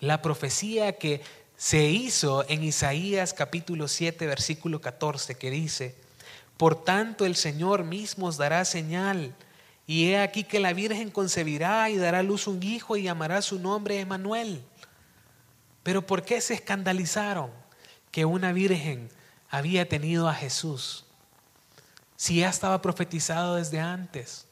La 0.00 0.22
profecía 0.22 0.96
que 0.96 1.20
se 1.56 1.84
hizo 1.84 2.44
en 2.48 2.64
Isaías 2.64 3.34
capítulo 3.34 3.86
7, 3.86 4.26
versículo 4.26 4.80
14, 4.80 5.36
que 5.36 5.50
dice, 5.50 5.94
Por 6.56 6.82
tanto 6.82 7.26
el 7.26 7.36
Señor 7.36 7.84
mismo 7.84 8.26
os 8.26 8.38
dará 8.38 8.64
señal, 8.64 9.34
y 9.86 10.06
he 10.08 10.18
aquí 10.18 10.44
que 10.44 10.60
la 10.60 10.72
Virgen 10.72 11.10
concebirá 11.10 11.90
y 11.90 11.98
dará 11.98 12.22
luz 12.22 12.46
un 12.46 12.62
hijo 12.62 12.96
y 12.96 13.02
llamará 13.02 13.42
su 13.42 13.58
nombre 13.58 14.00
Emanuel. 14.00 14.62
Pero 15.82 16.06
¿por 16.06 16.22
qué 16.22 16.40
se 16.40 16.54
escandalizaron 16.54 17.50
que 18.10 18.24
una 18.24 18.52
virgen 18.52 19.08
había 19.48 19.88
tenido 19.88 20.28
a 20.28 20.34
Jesús? 20.34 21.04
Si 22.16 22.40
ya 22.40 22.50
estaba 22.50 22.82
profetizado 22.82 23.56
desde 23.56 23.80
antes. 23.80 24.46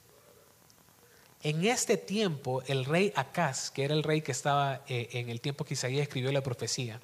En 1.42 1.64
este 1.64 1.96
tiempo, 1.96 2.62
el 2.66 2.84
rey 2.84 3.12
Acaz, 3.14 3.70
que 3.70 3.84
era 3.84 3.94
el 3.94 4.02
rey 4.02 4.22
que 4.22 4.32
estaba 4.32 4.82
eh, 4.88 5.08
en 5.12 5.28
el 5.28 5.40
tiempo 5.40 5.64
que 5.64 5.74
Isaías 5.74 6.02
escribió 6.02 6.32
la 6.32 6.42
profecía, 6.42 7.00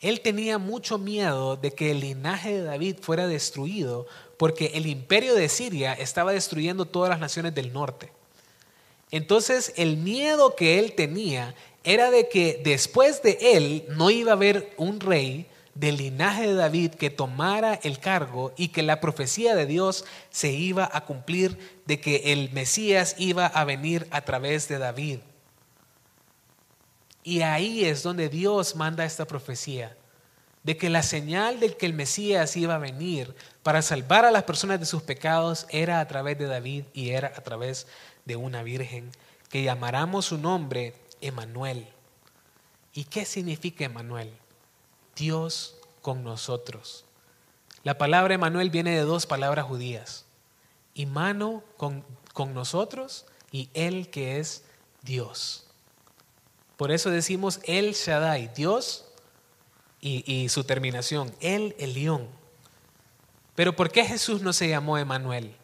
él 0.00 0.22
tenía 0.22 0.58
mucho 0.58 0.98
miedo 0.98 1.56
de 1.56 1.72
que 1.72 1.90
el 1.90 2.00
linaje 2.00 2.54
de 2.54 2.62
David 2.62 2.96
fuera 3.02 3.26
destruido 3.26 4.06
porque 4.38 4.72
el 4.74 4.86
imperio 4.86 5.34
de 5.34 5.48
Siria 5.50 5.92
estaba 5.92 6.32
destruyendo 6.32 6.86
todas 6.86 7.10
las 7.10 7.20
naciones 7.20 7.54
del 7.54 7.72
norte. 7.72 8.10
Entonces 9.10 9.74
el 9.76 9.98
miedo 9.98 10.56
que 10.56 10.78
él 10.78 10.94
tenía 10.94 11.54
era 11.84 12.10
de 12.10 12.28
que 12.28 12.60
después 12.62 13.22
de 13.22 13.38
él 13.40 13.84
no 13.88 14.10
iba 14.10 14.32
a 14.32 14.34
haber 14.34 14.74
un 14.76 15.00
rey 15.00 15.46
del 15.74 15.96
linaje 15.96 16.48
de 16.48 16.54
David 16.54 16.92
que 16.92 17.10
tomara 17.10 17.74
el 17.82 17.98
cargo 17.98 18.52
y 18.56 18.68
que 18.68 18.82
la 18.82 19.00
profecía 19.00 19.54
de 19.54 19.66
Dios 19.66 20.04
se 20.30 20.52
iba 20.52 20.88
a 20.92 21.04
cumplir 21.04 21.80
de 21.86 22.00
que 22.00 22.32
el 22.32 22.52
Mesías 22.52 23.14
iba 23.18 23.46
a 23.46 23.64
venir 23.64 24.06
a 24.10 24.20
través 24.22 24.68
de 24.68 24.78
David. 24.78 25.20
Y 27.22 27.42
ahí 27.42 27.84
es 27.84 28.02
donde 28.02 28.28
Dios 28.28 28.76
manda 28.76 29.04
esta 29.04 29.26
profecía, 29.26 29.96
de 30.62 30.76
que 30.76 30.90
la 30.90 31.02
señal 31.02 31.60
de 31.60 31.74
que 31.74 31.86
el 31.86 31.94
Mesías 31.94 32.56
iba 32.56 32.74
a 32.74 32.78
venir 32.78 33.34
para 33.62 33.80
salvar 33.80 34.24
a 34.24 34.30
las 34.30 34.42
personas 34.42 34.80
de 34.80 34.86
sus 34.86 35.02
pecados 35.02 35.66
era 35.70 36.00
a 36.00 36.08
través 36.08 36.38
de 36.38 36.46
David 36.46 36.84
y 36.92 37.10
era 37.10 37.28
a 37.28 37.40
través 37.42 37.86
de 38.24 38.36
una 38.36 38.62
virgen, 38.62 39.10
que 39.48 39.62
llamáramos 39.62 40.26
su 40.26 40.38
nombre 40.38 40.94
Emanuel. 41.20 41.88
¿Y 42.92 43.04
qué 43.04 43.24
significa 43.24 43.84
Emanuel? 43.84 44.32
Dios 45.16 45.76
con 46.02 46.24
nosotros. 46.24 47.04
La 47.82 47.98
palabra 47.98 48.34
Emanuel 48.34 48.70
viene 48.70 48.90
de 48.96 49.02
dos 49.02 49.26
palabras 49.26 49.66
judías. 49.66 50.24
Imano 50.94 51.62
con, 51.76 52.04
con 52.32 52.52
nosotros 52.52 53.26
y 53.52 53.70
Él 53.74 54.10
que 54.10 54.38
es 54.38 54.64
Dios. 55.02 55.66
Por 56.76 56.90
eso 56.90 57.10
decimos 57.10 57.60
El 57.64 57.92
Shaddai, 57.92 58.52
Dios 58.54 59.06
y, 60.00 60.30
y 60.30 60.48
su 60.48 60.64
terminación, 60.64 61.34
El 61.40 61.74
Elión. 61.78 62.28
Pero 63.54 63.76
¿por 63.76 63.90
qué 63.90 64.04
Jesús 64.04 64.42
no 64.42 64.52
se 64.52 64.68
llamó 64.68 64.96
Emanuel? 64.96 65.54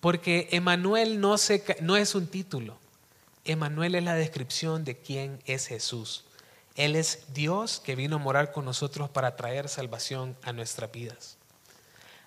Porque 0.00 0.48
Emanuel 0.52 1.20
no, 1.20 1.36
no 1.80 1.96
es 1.96 2.14
un 2.14 2.26
título. 2.26 2.76
Emanuel 3.44 3.96
es 3.96 4.04
la 4.04 4.14
descripción 4.14 4.84
de 4.84 4.98
quién 4.98 5.42
es 5.46 5.66
Jesús. 5.66 6.24
Él 6.76 6.94
es 6.94 7.24
Dios 7.34 7.80
que 7.84 7.96
vino 7.96 8.16
a 8.16 8.20
morar 8.20 8.52
con 8.52 8.64
nosotros 8.64 9.10
para 9.10 9.36
traer 9.36 9.68
salvación 9.68 10.36
a 10.42 10.52
nuestras 10.52 10.92
vidas. 10.92 11.36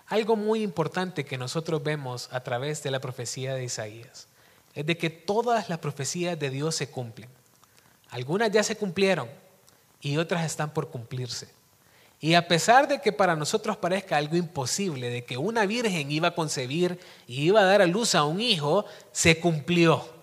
Algo 0.08 0.36
muy 0.36 0.62
importante 0.62 1.26
que 1.26 1.38
nosotros 1.38 1.82
vemos 1.82 2.30
a 2.32 2.42
través 2.42 2.84
de 2.84 2.92
la 2.92 3.00
profecía 3.00 3.56
de 3.56 3.64
Isaías 3.64 4.28
es 4.76 4.86
de 4.86 4.98
que 4.98 5.10
todas 5.10 5.70
las 5.70 5.80
profecías 5.80 6.38
de 6.38 6.50
Dios 6.50 6.76
se 6.76 6.90
cumplen. 6.90 7.30
Algunas 8.10 8.52
ya 8.52 8.62
se 8.62 8.76
cumplieron 8.76 9.30
y 10.02 10.18
otras 10.18 10.46
están 10.46 10.74
por 10.74 10.90
cumplirse. 10.90 11.48
Y 12.20 12.34
a 12.34 12.48
pesar 12.48 12.88
de 12.88 13.02
que 13.02 13.12
para 13.12 13.36
nosotros 13.36 13.78
parezca 13.78 14.18
algo 14.18 14.36
imposible, 14.36 15.10
de 15.10 15.24
que 15.24 15.38
una 15.38 15.66
virgen 15.66 16.12
iba 16.12 16.30
a 16.30 16.36
concebir 16.36 17.00
y 17.26 17.44
iba 17.44 17.62
a 17.62 17.66
dar 17.66 17.82
a 17.82 17.88
luz 17.88 18.16
a 18.16 18.26
un 18.26 18.42
hijo, 18.42 18.86
se 19.12 19.40
cumplió. 19.40 20.15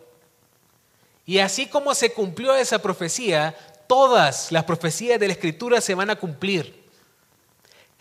Y 1.24 1.38
así 1.38 1.66
como 1.66 1.94
se 1.94 2.12
cumplió 2.12 2.54
esa 2.54 2.80
profecía, 2.80 3.54
todas 3.86 4.50
las 4.50 4.64
profecías 4.64 5.20
de 5.20 5.28
la 5.28 5.32
Escritura 5.34 5.80
se 5.80 5.94
van 5.94 6.10
a 6.10 6.16
cumplir. 6.16 6.82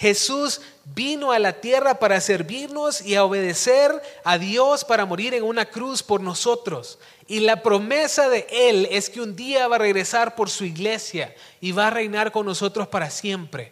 Jesús 0.02 0.62
vino 0.84 1.32
a 1.32 1.38
la 1.38 1.62
tierra 1.62 2.00
para 2.00 2.20
servirnos 2.22 3.02
y 3.02 3.14
a 3.14 3.24
obedecer 3.24 4.02
a 4.24 4.40
Dios 4.40 4.84
para 4.84 5.06
morir 5.06 5.36
en 5.36 5.44
una 5.44 5.66
cruz 5.66 6.02
por 6.02 6.22
nosotros. 6.22 6.98
Y 7.28 7.42
la 7.42 7.62
promesa 7.62 8.28
de 8.28 8.48
Él 8.50 8.88
es 8.90 9.12
que 9.12 9.22
un 9.22 9.36
día 9.36 9.68
va 9.68 9.76
a 9.76 9.80
regresar 9.80 10.36
por 10.36 10.50
su 10.50 10.66
iglesia 10.66 11.36
y 11.60 11.72
va 11.72 11.88
a 11.88 11.92
reinar 11.92 12.32
con 12.32 12.48
nosotros 12.48 12.88
para 12.88 13.12
siempre. 13.12 13.72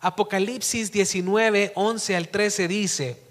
Apocalipsis 0.00 0.90
19, 0.90 1.70
11 1.76 2.16
al 2.16 2.28
13 2.28 2.66
dice, 2.68 3.22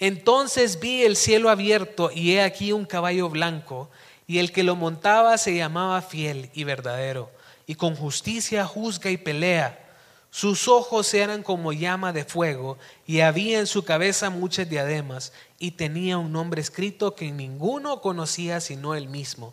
entonces 0.00 0.80
vi 0.80 1.02
el 1.04 1.16
cielo 1.16 1.50
abierto 1.50 2.10
y 2.12 2.32
he 2.32 2.42
aquí 2.42 2.72
un 2.72 2.84
caballo 2.84 3.28
blanco 3.30 3.90
y 4.30 4.38
el 4.38 4.52
que 4.52 4.62
lo 4.62 4.76
montaba 4.76 5.36
se 5.38 5.56
llamaba 5.56 6.00
fiel 6.02 6.50
y 6.54 6.62
verdadero, 6.62 7.32
y 7.66 7.74
con 7.74 7.96
justicia 7.96 8.64
juzga 8.64 9.10
y 9.10 9.16
pelea. 9.16 9.90
Sus 10.30 10.68
ojos 10.68 11.12
eran 11.14 11.42
como 11.42 11.72
llama 11.72 12.12
de 12.12 12.24
fuego, 12.24 12.78
y 13.08 13.22
había 13.22 13.58
en 13.58 13.66
su 13.66 13.82
cabeza 13.84 14.30
muchas 14.30 14.70
diademas, 14.70 15.32
y 15.58 15.72
tenía 15.72 16.16
un 16.16 16.30
nombre 16.30 16.60
escrito 16.60 17.16
que 17.16 17.32
ninguno 17.32 18.00
conocía 18.00 18.60
sino 18.60 18.94
él 18.94 19.08
mismo. 19.08 19.52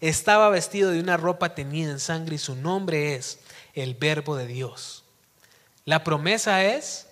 Estaba 0.00 0.48
vestido 0.48 0.90
de 0.90 0.98
una 0.98 1.16
ropa 1.16 1.54
teñida 1.54 1.92
en 1.92 2.00
sangre, 2.00 2.34
y 2.34 2.38
su 2.38 2.56
nombre 2.56 3.14
es 3.14 3.38
el 3.74 3.94
Verbo 3.94 4.34
de 4.34 4.48
Dios. 4.48 5.04
La 5.84 6.02
promesa 6.02 6.64
es 6.64 7.06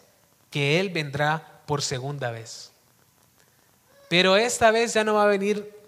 que 0.50 0.80
Él 0.80 0.88
vendrá 0.88 1.62
por 1.66 1.80
segunda 1.80 2.32
vez. 2.32 2.72
Pero 4.08 4.36
esta 4.36 4.72
vez 4.72 4.94
ya 4.94 5.04
no 5.04 5.14
va 5.14 5.22
a 5.22 5.26
venir 5.26 5.83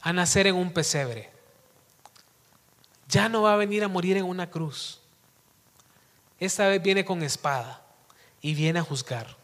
a 0.00 0.12
nacer 0.12 0.46
en 0.46 0.56
un 0.56 0.72
pesebre. 0.72 1.30
Ya 3.08 3.28
no 3.28 3.42
va 3.42 3.54
a 3.54 3.56
venir 3.56 3.82
a 3.84 3.88
morir 3.88 4.16
en 4.16 4.24
una 4.24 4.50
cruz. 4.50 5.00
Esta 6.38 6.68
vez 6.68 6.82
viene 6.82 7.04
con 7.04 7.22
espada 7.22 7.82
y 8.40 8.54
viene 8.54 8.78
a 8.78 8.84
juzgar. 8.84 9.36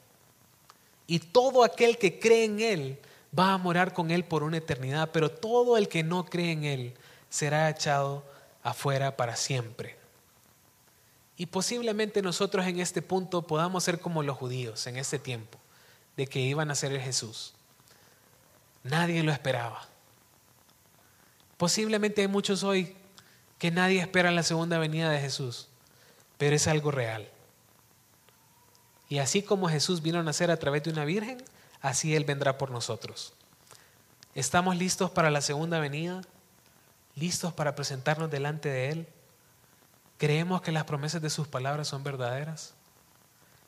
Y 1.07 1.19
todo 1.19 1.62
aquel 1.62 1.99
que 1.99 2.19
cree 2.19 2.45
en 2.45 2.61
Él 2.61 2.99
va 3.38 3.53
a 3.53 3.59
morar 3.59 3.92
con 3.92 4.11
Él 4.11 4.25
por 4.25 4.42
una 4.42 4.57
eternidad, 4.57 5.11
pero 5.12 5.31
todo 5.31 5.77
el 5.77 5.88
que 5.88 6.03
no 6.03 6.25
cree 6.25 6.53
en 6.53 6.64
Él 6.64 6.95
será 7.29 7.69
echado 7.69 8.25
afuera 8.62 9.16
para 9.16 9.37
siempre. 9.37 9.97
Y 11.37 11.47
posiblemente 11.47 12.23
nosotros 12.23 12.66
en 12.66 12.81
este 12.81 13.03
punto 13.03 13.42
podamos 13.42 13.85
ser 13.85 14.01
como 14.01 14.23
los 14.23 14.38
judíos 14.38 14.87
en 14.87 14.97
este 14.97 15.19
tiempo, 15.19 15.59
de 16.16 16.27
que 16.27 16.40
iban 16.40 16.71
a 16.71 16.75
ser 16.75 16.92
el 16.92 17.01
Jesús. 17.01 17.53
Nadie 18.83 19.23
lo 19.23 19.33
esperaba. 19.33 19.87
Posiblemente 21.57 22.23
hay 22.23 22.29
muchos 22.29 22.62
hoy 22.62 22.97
que 23.59 23.71
nadie 23.71 24.01
espera 24.01 24.31
la 24.31 24.42
segunda 24.42 24.79
venida 24.79 25.11
de 25.11 25.21
Jesús, 25.21 25.69
pero 26.38 26.55
es 26.55 26.66
algo 26.66 26.90
real. 26.90 27.29
Y 29.09 29.19
así 29.19 29.42
como 29.42 29.69
Jesús 29.69 30.03
vino 30.03 30.19
a 30.19 30.23
nacer 30.23 30.51
a 30.51 30.59
través 30.59 30.83
de 30.83 30.90
una 30.90 31.05
virgen, 31.05 31.42
así 31.81 32.14
Él 32.14 32.25
vendrá 32.25 32.59
por 32.59 32.71
nosotros. 32.71 33.33
¿Estamos 34.35 34.77
listos 34.77 35.11
para 35.11 35.31
la 35.31 35.40
segunda 35.40 35.79
venida? 35.79 36.23
¿Listos 37.14 37.55
para 37.55 37.75
presentarnos 37.75 38.31
delante 38.31 38.69
de 38.69 38.90
Él? 38.90 39.09
¿Creemos 40.19 40.61
que 40.61 40.73
las 40.73 40.85
promesas 40.85 41.23
de 41.23 41.31
sus 41.31 41.49
palabras 41.49 41.88
son 41.88 42.03
verdaderas? 42.03 42.75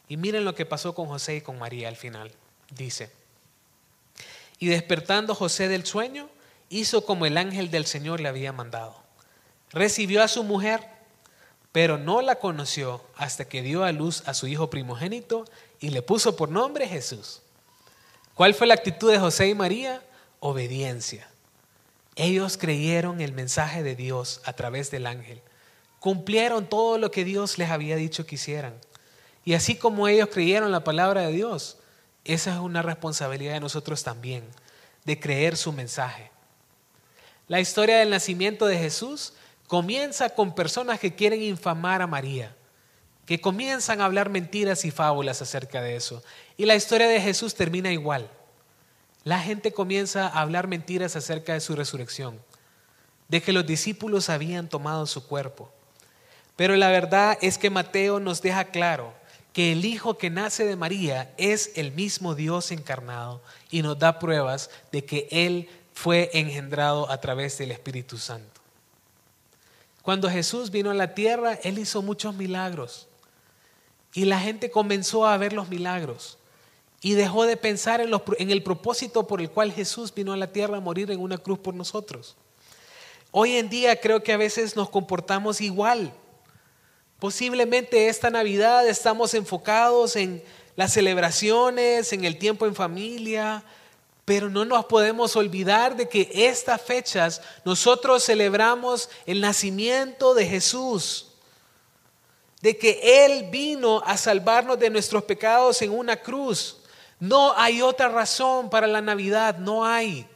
Y 0.08 0.16
miren 0.16 0.44
lo 0.44 0.54
que 0.54 0.66
pasó 0.66 0.94
con 0.94 1.06
José 1.06 1.36
y 1.36 1.40
con 1.40 1.58
María 1.58 1.88
al 1.88 1.96
final. 1.96 2.32
Dice, 2.70 3.10
y 4.58 4.68
despertando 4.68 5.34
José 5.34 5.68
del 5.68 5.86
sueño, 5.86 6.28
hizo 6.68 7.04
como 7.04 7.26
el 7.26 7.38
ángel 7.38 7.70
del 7.70 7.86
Señor 7.86 8.20
le 8.20 8.28
había 8.28 8.52
mandado. 8.52 8.96
Recibió 9.70 10.22
a 10.22 10.28
su 10.28 10.44
mujer, 10.44 10.86
pero 11.72 11.98
no 11.98 12.22
la 12.22 12.36
conoció 12.36 13.04
hasta 13.16 13.46
que 13.46 13.62
dio 13.62 13.84
a 13.84 13.92
luz 13.92 14.22
a 14.26 14.34
su 14.34 14.46
hijo 14.46 14.70
primogénito 14.70 15.44
y 15.80 15.90
le 15.90 16.02
puso 16.02 16.36
por 16.36 16.48
nombre 16.48 16.88
Jesús. 16.88 17.42
¿Cuál 18.34 18.54
fue 18.54 18.66
la 18.66 18.74
actitud 18.74 19.10
de 19.10 19.18
José 19.18 19.48
y 19.48 19.54
María? 19.54 20.02
Obediencia. 20.40 21.28
Ellos 22.16 22.56
creyeron 22.56 23.20
el 23.20 23.32
mensaje 23.32 23.82
de 23.82 23.94
Dios 23.94 24.40
a 24.44 24.52
través 24.52 24.90
del 24.90 25.06
ángel. 25.06 25.40
Cumplieron 26.00 26.68
todo 26.68 26.98
lo 26.98 27.10
que 27.10 27.24
Dios 27.24 27.58
les 27.58 27.70
había 27.70 27.96
dicho 27.96 28.26
que 28.26 28.36
hicieran. 28.36 28.74
Y 29.44 29.54
así 29.54 29.76
como 29.76 30.08
ellos 30.08 30.28
creyeron 30.32 30.72
la 30.72 30.84
palabra 30.84 31.22
de 31.22 31.32
Dios, 31.32 31.78
esa 32.24 32.52
es 32.52 32.58
una 32.58 32.82
responsabilidad 32.82 33.54
de 33.54 33.60
nosotros 33.60 34.02
también, 34.02 34.44
de 35.04 35.18
creer 35.18 35.56
su 35.56 35.72
mensaje. 35.72 36.30
La 37.48 37.60
historia 37.60 37.98
del 37.98 38.10
nacimiento 38.10 38.66
de 38.66 38.78
Jesús 38.78 39.32
comienza 39.66 40.30
con 40.30 40.54
personas 40.54 41.00
que 41.00 41.14
quieren 41.14 41.42
infamar 41.42 42.02
a 42.02 42.06
María, 42.06 42.54
que 43.24 43.40
comienzan 43.40 44.00
a 44.00 44.04
hablar 44.04 44.28
mentiras 44.28 44.84
y 44.84 44.90
fábulas 44.90 45.40
acerca 45.40 45.80
de 45.80 45.96
eso. 45.96 46.22
Y 46.58 46.66
la 46.66 46.76
historia 46.76 47.08
de 47.08 47.20
Jesús 47.20 47.54
termina 47.54 47.90
igual. 47.90 48.30
La 49.24 49.40
gente 49.40 49.72
comienza 49.72 50.26
a 50.26 50.40
hablar 50.40 50.68
mentiras 50.68 51.16
acerca 51.16 51.54
de 51.54 51.60
su 51.60 51.74
resurrección, 51.74 52.38
de 53.28 53.42
que 53.42 53.52
los 53.52 53.66
discípulos 53.66 54.28
habían 54.28 54.68
tomado 54.68 55.06
su 55.06 55.26
cuerpo. 55.26 55.72
Pero 56.56 56.76
la 56.76 56.88
verdad 56.88 57.38
es 57.40 57.56
que 57.56 57.70
Mateo 57.70 58.20
nos 58.20 58.42
deja 58.42 58.64
claro 58.64 59.12
que 59.52 59.72
el 59.72 59.84
Hijo 59.84 60.18
que 60.18 60.30
nace 60.30 60.64
de 60.64 60.76
María 60.76 61.32
es 61.36 61.72
el 61.76 61.92
mismo 61.92 62.34
Dios 62.34 62.70
encarnado 62.72 63.42
y 63.70 63.82
nos 63.82 63.98
da 63.98 64.18
pruebas 64.18 64.70
de 64.92 65.04
que 65.04 65.28
Él 65.30 65.68
fue 65.98 66.30
engendrado 66.32 67.10
a 67.10 67.20
través 67.20 67.58
del 67.58 67.72
Espíritu 67.72 68.18
Santo. 68.18 68.60
Cuando 70.00 70.30
Jesús 70.30 70.70
vino 70.70 70.92
a 70.92 70.94
la 70.94 71.12
tierra, 71.12 71.54
Él 71.64 71.76
hizo 71.76 72.02
muchos 72.02 72.36
milagros 72.36 73.08
y 74.14 74.24
la 74.24 74.38
gente 74.38 74.70
comenzó 74.70 75.26
a 75.26 75.36
ver 75.38 75.52
los 75.52 75.68
milagros 75.68 76.38
y 77.00 77.14
dejó 77.14 77.46
de 77.46 77.56
pensar 77.56 78.00
en, 78.00 78.50
el 78.52 78.62
propósito 78.62 79.26
por 79.26 79.40
el 79.40 79.50
cual 79.50 79.72
Jesús 79.72 80.14
vino 80.14 80.32
a 80.32 80.36
la 80.36 80.52
tierra 80.52 80.76
a 80.76 80.80
morir 80.80 81.10
en 81.10 81.18
una 81.18 81.36
cruz 81.36 81.58
por 81.58 81.74
nosotros. 81.74 82.36
Hoy 83.32 83.56
en 83.56 83.68
día 83.68 84.00
creo 84.00 84.22
que 84.22 84.32
a 84.32 84.36
veces 84.36 84.76
nos 84.76 84.90
comportamos 84.90 85.60
igual. 85.60 86.12
Posiblemente 87.18 88.06
esta 88.06 88.30
Navidad 88.30 88.88
estamos 88.88 89.34
enfocados 89.34 90.14
en 90.14 90.44
las 90.76 90.92
celebraciones, 90.92 92.12
en 92.12 92.24
el 92.24 92.38
tiempo 92.38 92.66
en 92.66 92.76
familia, 92.76 93.64
pero 94.28 94.50
no 94.50 94.66
nos 94.66 94.84
podemos 94.84 95.36
olvidar 95.36 95.96
de 95.96 96.06
que 96.06 96.28
estas 96.34 96.82
fechas 96.82 97.40
nosotros 97.64 98.22
celebramos 98.22 99.08
el 99.24 99.40
nacimiento 99.40 100.34
de 100.34 100.46
Jesús, 100.46 101.28
de 102.60 102.76
que 102.76 103.24
Él 103.24 103.48
vino 103.50 104.02
a 104.04 104.18
salvarnos 104.18 104.78
de 104.78 104.90
nuestros 104.90 105.24
pecados 105.24 105.80
en 105.80 105.92
una 105.92 106.18
cruz. 106.18 106.76
No 107.18 107.54
hay 107.56 107.80
otra 107.80 108.10
razón 108.10 108.68
para 108.68 108.86
la 108.86 109.00
Navidad, 109.00 109.56
no 109.56 109.86
hay. 109.86 110.28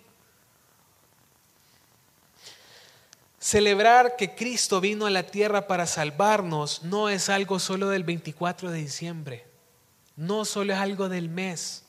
Celebrar 3.39 4.17
que 4.17 4.35
Cristo 4.35 4.81
vino 4.81 5.05
a 5.05 5.11
la 5.11 5.25
tierra 5.25 5.67
para 5.67 5.87
salvarnos 5.87 6.83
no 6.83 7.11
es 7.11 7.29
algo 7.29 7.59
solo 7.59 7.91
del 7.91 8.05
24 8.05 8.71
de 8.71 8.79
diciembre, 8.79 9.47
no 10.17 10.47
solo 10.47 10.73
es 10.73 10.79
algo 10.79 11.11
del 11.11 11.29
mes, 11.29 11.85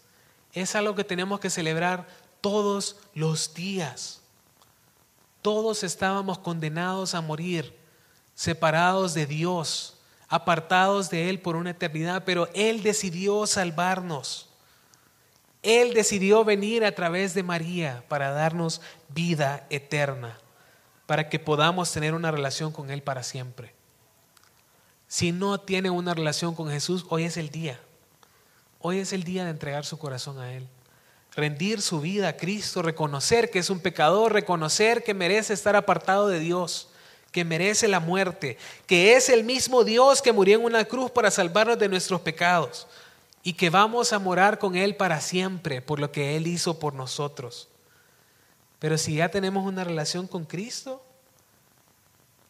es 0.54 0.76
algo 0.76 0.96
que 0.96 1.04
tenemos 1.04 1.40
que 1.40 1.50
celebrar 1.50 2.08
todos 2.42 2.98
los 3.14 3.54
días. 3.54 4.22
Todos 5.42 5.84
estábamos 5.84 6.38
condenados 6.40 7.16
a 7.16 7.22
morir, 7.22 7.78
separados 8.36 9.14
de 9.14 9.26
Dios, 9.26 9.98
apartados 10.30 11.10
de 11.10 11.30
Él 11.30 11.40
por 11.40 11.56
una 11.56 11.72
eternidad, 11.72 12.24
pero 12.26 12.50
Él 12.54 12.84
decidió 12.84 13.46
salvarnos. 13.46 14.50
Él 15.62 15.94
decidió 15.94 16.44
venir 16.44 16.86
a 16.86 16.94
través 16.94 17.34
de 17.34 17.44
María 17.44 18.04
para 18.08 18.32
darnos 18.32 18.82
vida 19.10 19.66
eterna 19.70 20.38
para 21.06 21.30
que 21.30 21.40
podamos 21.40 21.92
tener 21.92 22.14
una 22.14 22.32
relación 22.32 22.72
con 22.72 22.90
Él 22.90 23.04
para 23.04 23.24
siempre. 23.24 23.74
Si 25.08 25.32
no 25.32 25.60
tiene 25.60 25.90
una 25.90 26.14
relación 26.14 26.56
con 26.56 26.70
Jesús, 26.70 27.06
hoy 27.10 27.26
es 27.26 27.38
el 27.38 27.50
día. 27.50 27.80
Hoy 28.86 29.00
es 29.00 29.14
el 29.14 29.24
día 29.24 29.46
de 29.46 29.52
entregar 29.52 29.86
su 29.86 29.98
corazón 29.98 30.40
a 30.40 30.52
Él. 30.52 30.68
Rendir 31.38 31.82
su 31.82 32.02
vida 32.02 32.28
a 32.28 32.36
Cristo, 32.36 32.82
reconocer 32.82 33.50
que 33.50 33.60
es 33.60 33.70
un 33.70 33.80
pecador, 33.80 34.34
reconocer 34.34 35.06
que 35.06 35.14
merece 35.14 35.54
estar 35.54 35.78
apartado 35.78 36.28
de 36.28 36.40
Dios, 36.40 36.90
que 37.32 37.46
merece 37.46 37.88
la 37.88 38.02
muerte, 38.02 38.58
que 38.86 39.16
es 39.16 39.30
el 39.30 39.46
mismo 39.46 39.86
Dios 39.86 40.22
que 40.22 40.34
murió 40.34 40.58
en 40.60 40.66
una 40.66 40.84
cruz 40.84 41.12
para 41.12 41.32
salvarnos 41.32 41.80
de 41.80 41.88
nuestros 41.88 42.20
pecados 42.20 42.86
y 43.42 43.54
que 43.54 43.70
vamos 43.70 44.12
a 44.12 44.20
morar 44.20 44.60
con 44.60 44.76
Él 44.76 44.98
para 44.98 45.22
siempre 45.22 45.82
por 45.82 46.02
lo 46.02 46.12
que 46.12 46.36
Él 46.36 46.46
hizo 46.46 46.78
por 46.78 46.94
nosotros. 46.94 47.70
Pero 48.80 48.98
si 48.98 49.16
ya 49.16 49.30
tenemos 49.30 49.66
una 49.66 49.86
relación 49.86 50.28
con 50.28 50.44
Cristo, 50.44 51.02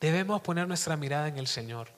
debemos 0.02 0.42
poner 0.42 0.68
nuestra 0.68 0.98
mirada 0.98 1.28
en 1.28 1.38
el 1.38 1.46
Señor. 1.46 1.90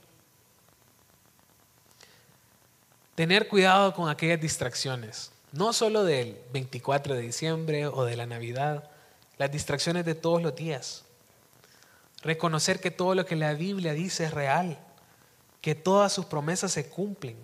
Tener 3.16 3.48
cuidado 3.48 3.94
con 3.94 4.10
aquellas 4.10 4.42
distracciones, 4.42 5.32
no 5.54 5.72
solo 5.72 6.04
del 6.04 6.38
24 6.52 7.16
de 7.16 7.22
diciembre 7.22 7.88
o 7.88 8.04
de 8.04 8.18
la 8.18 8.26
Navidad, 8.26 8.90
las 9.38 9.50
distracciones 9.50 10.04
de 10.04 10.16
todos 10.16 10.42
los 10.42 10.54
días. 10.54 11.06
Reconocer 12.24 12.82
que 12.82 12.92
todo 12.92 13.16
lo 13.16 13.26
que 13.26 13.38
la 13.38 13.54
Biblia 13.54 13.94
dice 13.94 14.26
es 14.26 14.34
real, 14.34 14.78
que 15.62 15.76
todas 15.76 16.12
sus 16.12 16.26
promesas 16.26 16.74
se 16.74 16.90
cumplen, 16.90 17.38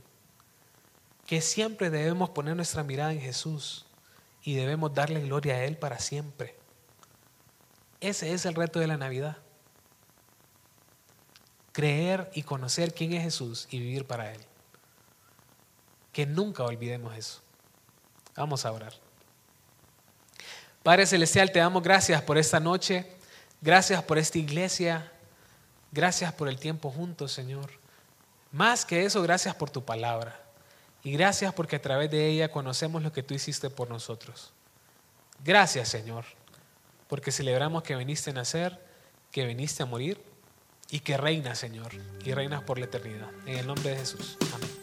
que 1.25 1.39
siempre 1.39 1.89
debemos 1.89 2.31
poner 2.31 2.57
nuestra 2.57 2.83
mirada 2.83 3.13
en 3.13 3.21
Jesús 3.21 3.85
y 4.43 4.55
debemos 4.55 4.93
darle 4.93 5.21
gloria 5.21 5.55
a 5.55 5.63
Él 5.63 5.77
para 5.77 5.99
siempre. 5.99 6.55
Ese 8.01 8.33
es 8.33 8.45
el 8.45 8.55
reto 8.55 8.79
de 8.79 8.87
la 8.87 8.97
Navidad. 8.97 9.37
Creer 11.71 12.29
y 12.33 12.43
conocer 12.43 12.93
quién 12.93 13.13
es 13.13 13.23
Jesús 13.23 13.67
y 13.71 13.79
vivir 13.79 14.05
para 14.05 14.33
Él. 14.33 14.50
Que 16.11 16.25
nunca 16.25 16.63
olvidemos 16.63 17.15
eso. 17.15 17.41
Vamos 18.35 18.65
a 18.65 18.71
orar. 18.71 18.93
Padre 20.83 21.05
Celestial, 21.05 21.51
te 21.51 21.59
damos 21.59 21.83
gracias 21.83 22.21
por 22.21 22.37
esta 22.37 22.59
noche. 22.59 23.11
Gracias 23.61 24.03
por 24.03 24.17
esta 24.17 24.37
iglesia. 24.37 25.11
Gracias 25.91 26.33
por 26.33 26.47
el 26.47 26.59
tiempo 26.59 26.89
juntos, 26.89 27.31
Señor. 27.31 27.69
Más 28.51 28.85
que 28.85 29.05
eso, 29.05 29.21
gracias 29.21 29.55
por 29.55 29.69
tu 29.69 29.83
palabra. 29.83 30.39
Y 31.03 31.11
gracias 31.11 31.53
porque 31.53 31.77
a 31.77 31.81
través 31.81 32.11
de 32.11 32.27
ella 32.27 32.51
conocemos 32.51 33.01
lo 33.01 33.11
que 33.11 33.23
tú 33.23 33.33
hiciste 33.33 33.69
por 33.69 33.89
nosotros. 33.89 34.51
Gracias, 35.43 35.89
Señor 35.89 36.25
porque 37.11 37.33
celebramos 37.33 37.83
que 37.83 37.93
viniste 37.97 38.29
a 38.29 38.33
nacer, 38.33 38.79
que 39.33 39.45
viniste 39.45 39.83
a 39.83 39.85
morir 39.85 40.17
y 40.91 41.01
que 41.01 41.17
reinas, 41.17 41.59
Señor, 41.59 41.91
y 42.23 42.33
reinas 42.33 42.63
por 42.63 42.79
la 42.79 42.85
eternidad. 42.85 43.29
En 43.45 43.57
el 43.57 43.67
nombre 43.67 43.89
de 43.89 43.97
Jesús. 43.97 44.37
Amén. 44.53 44.80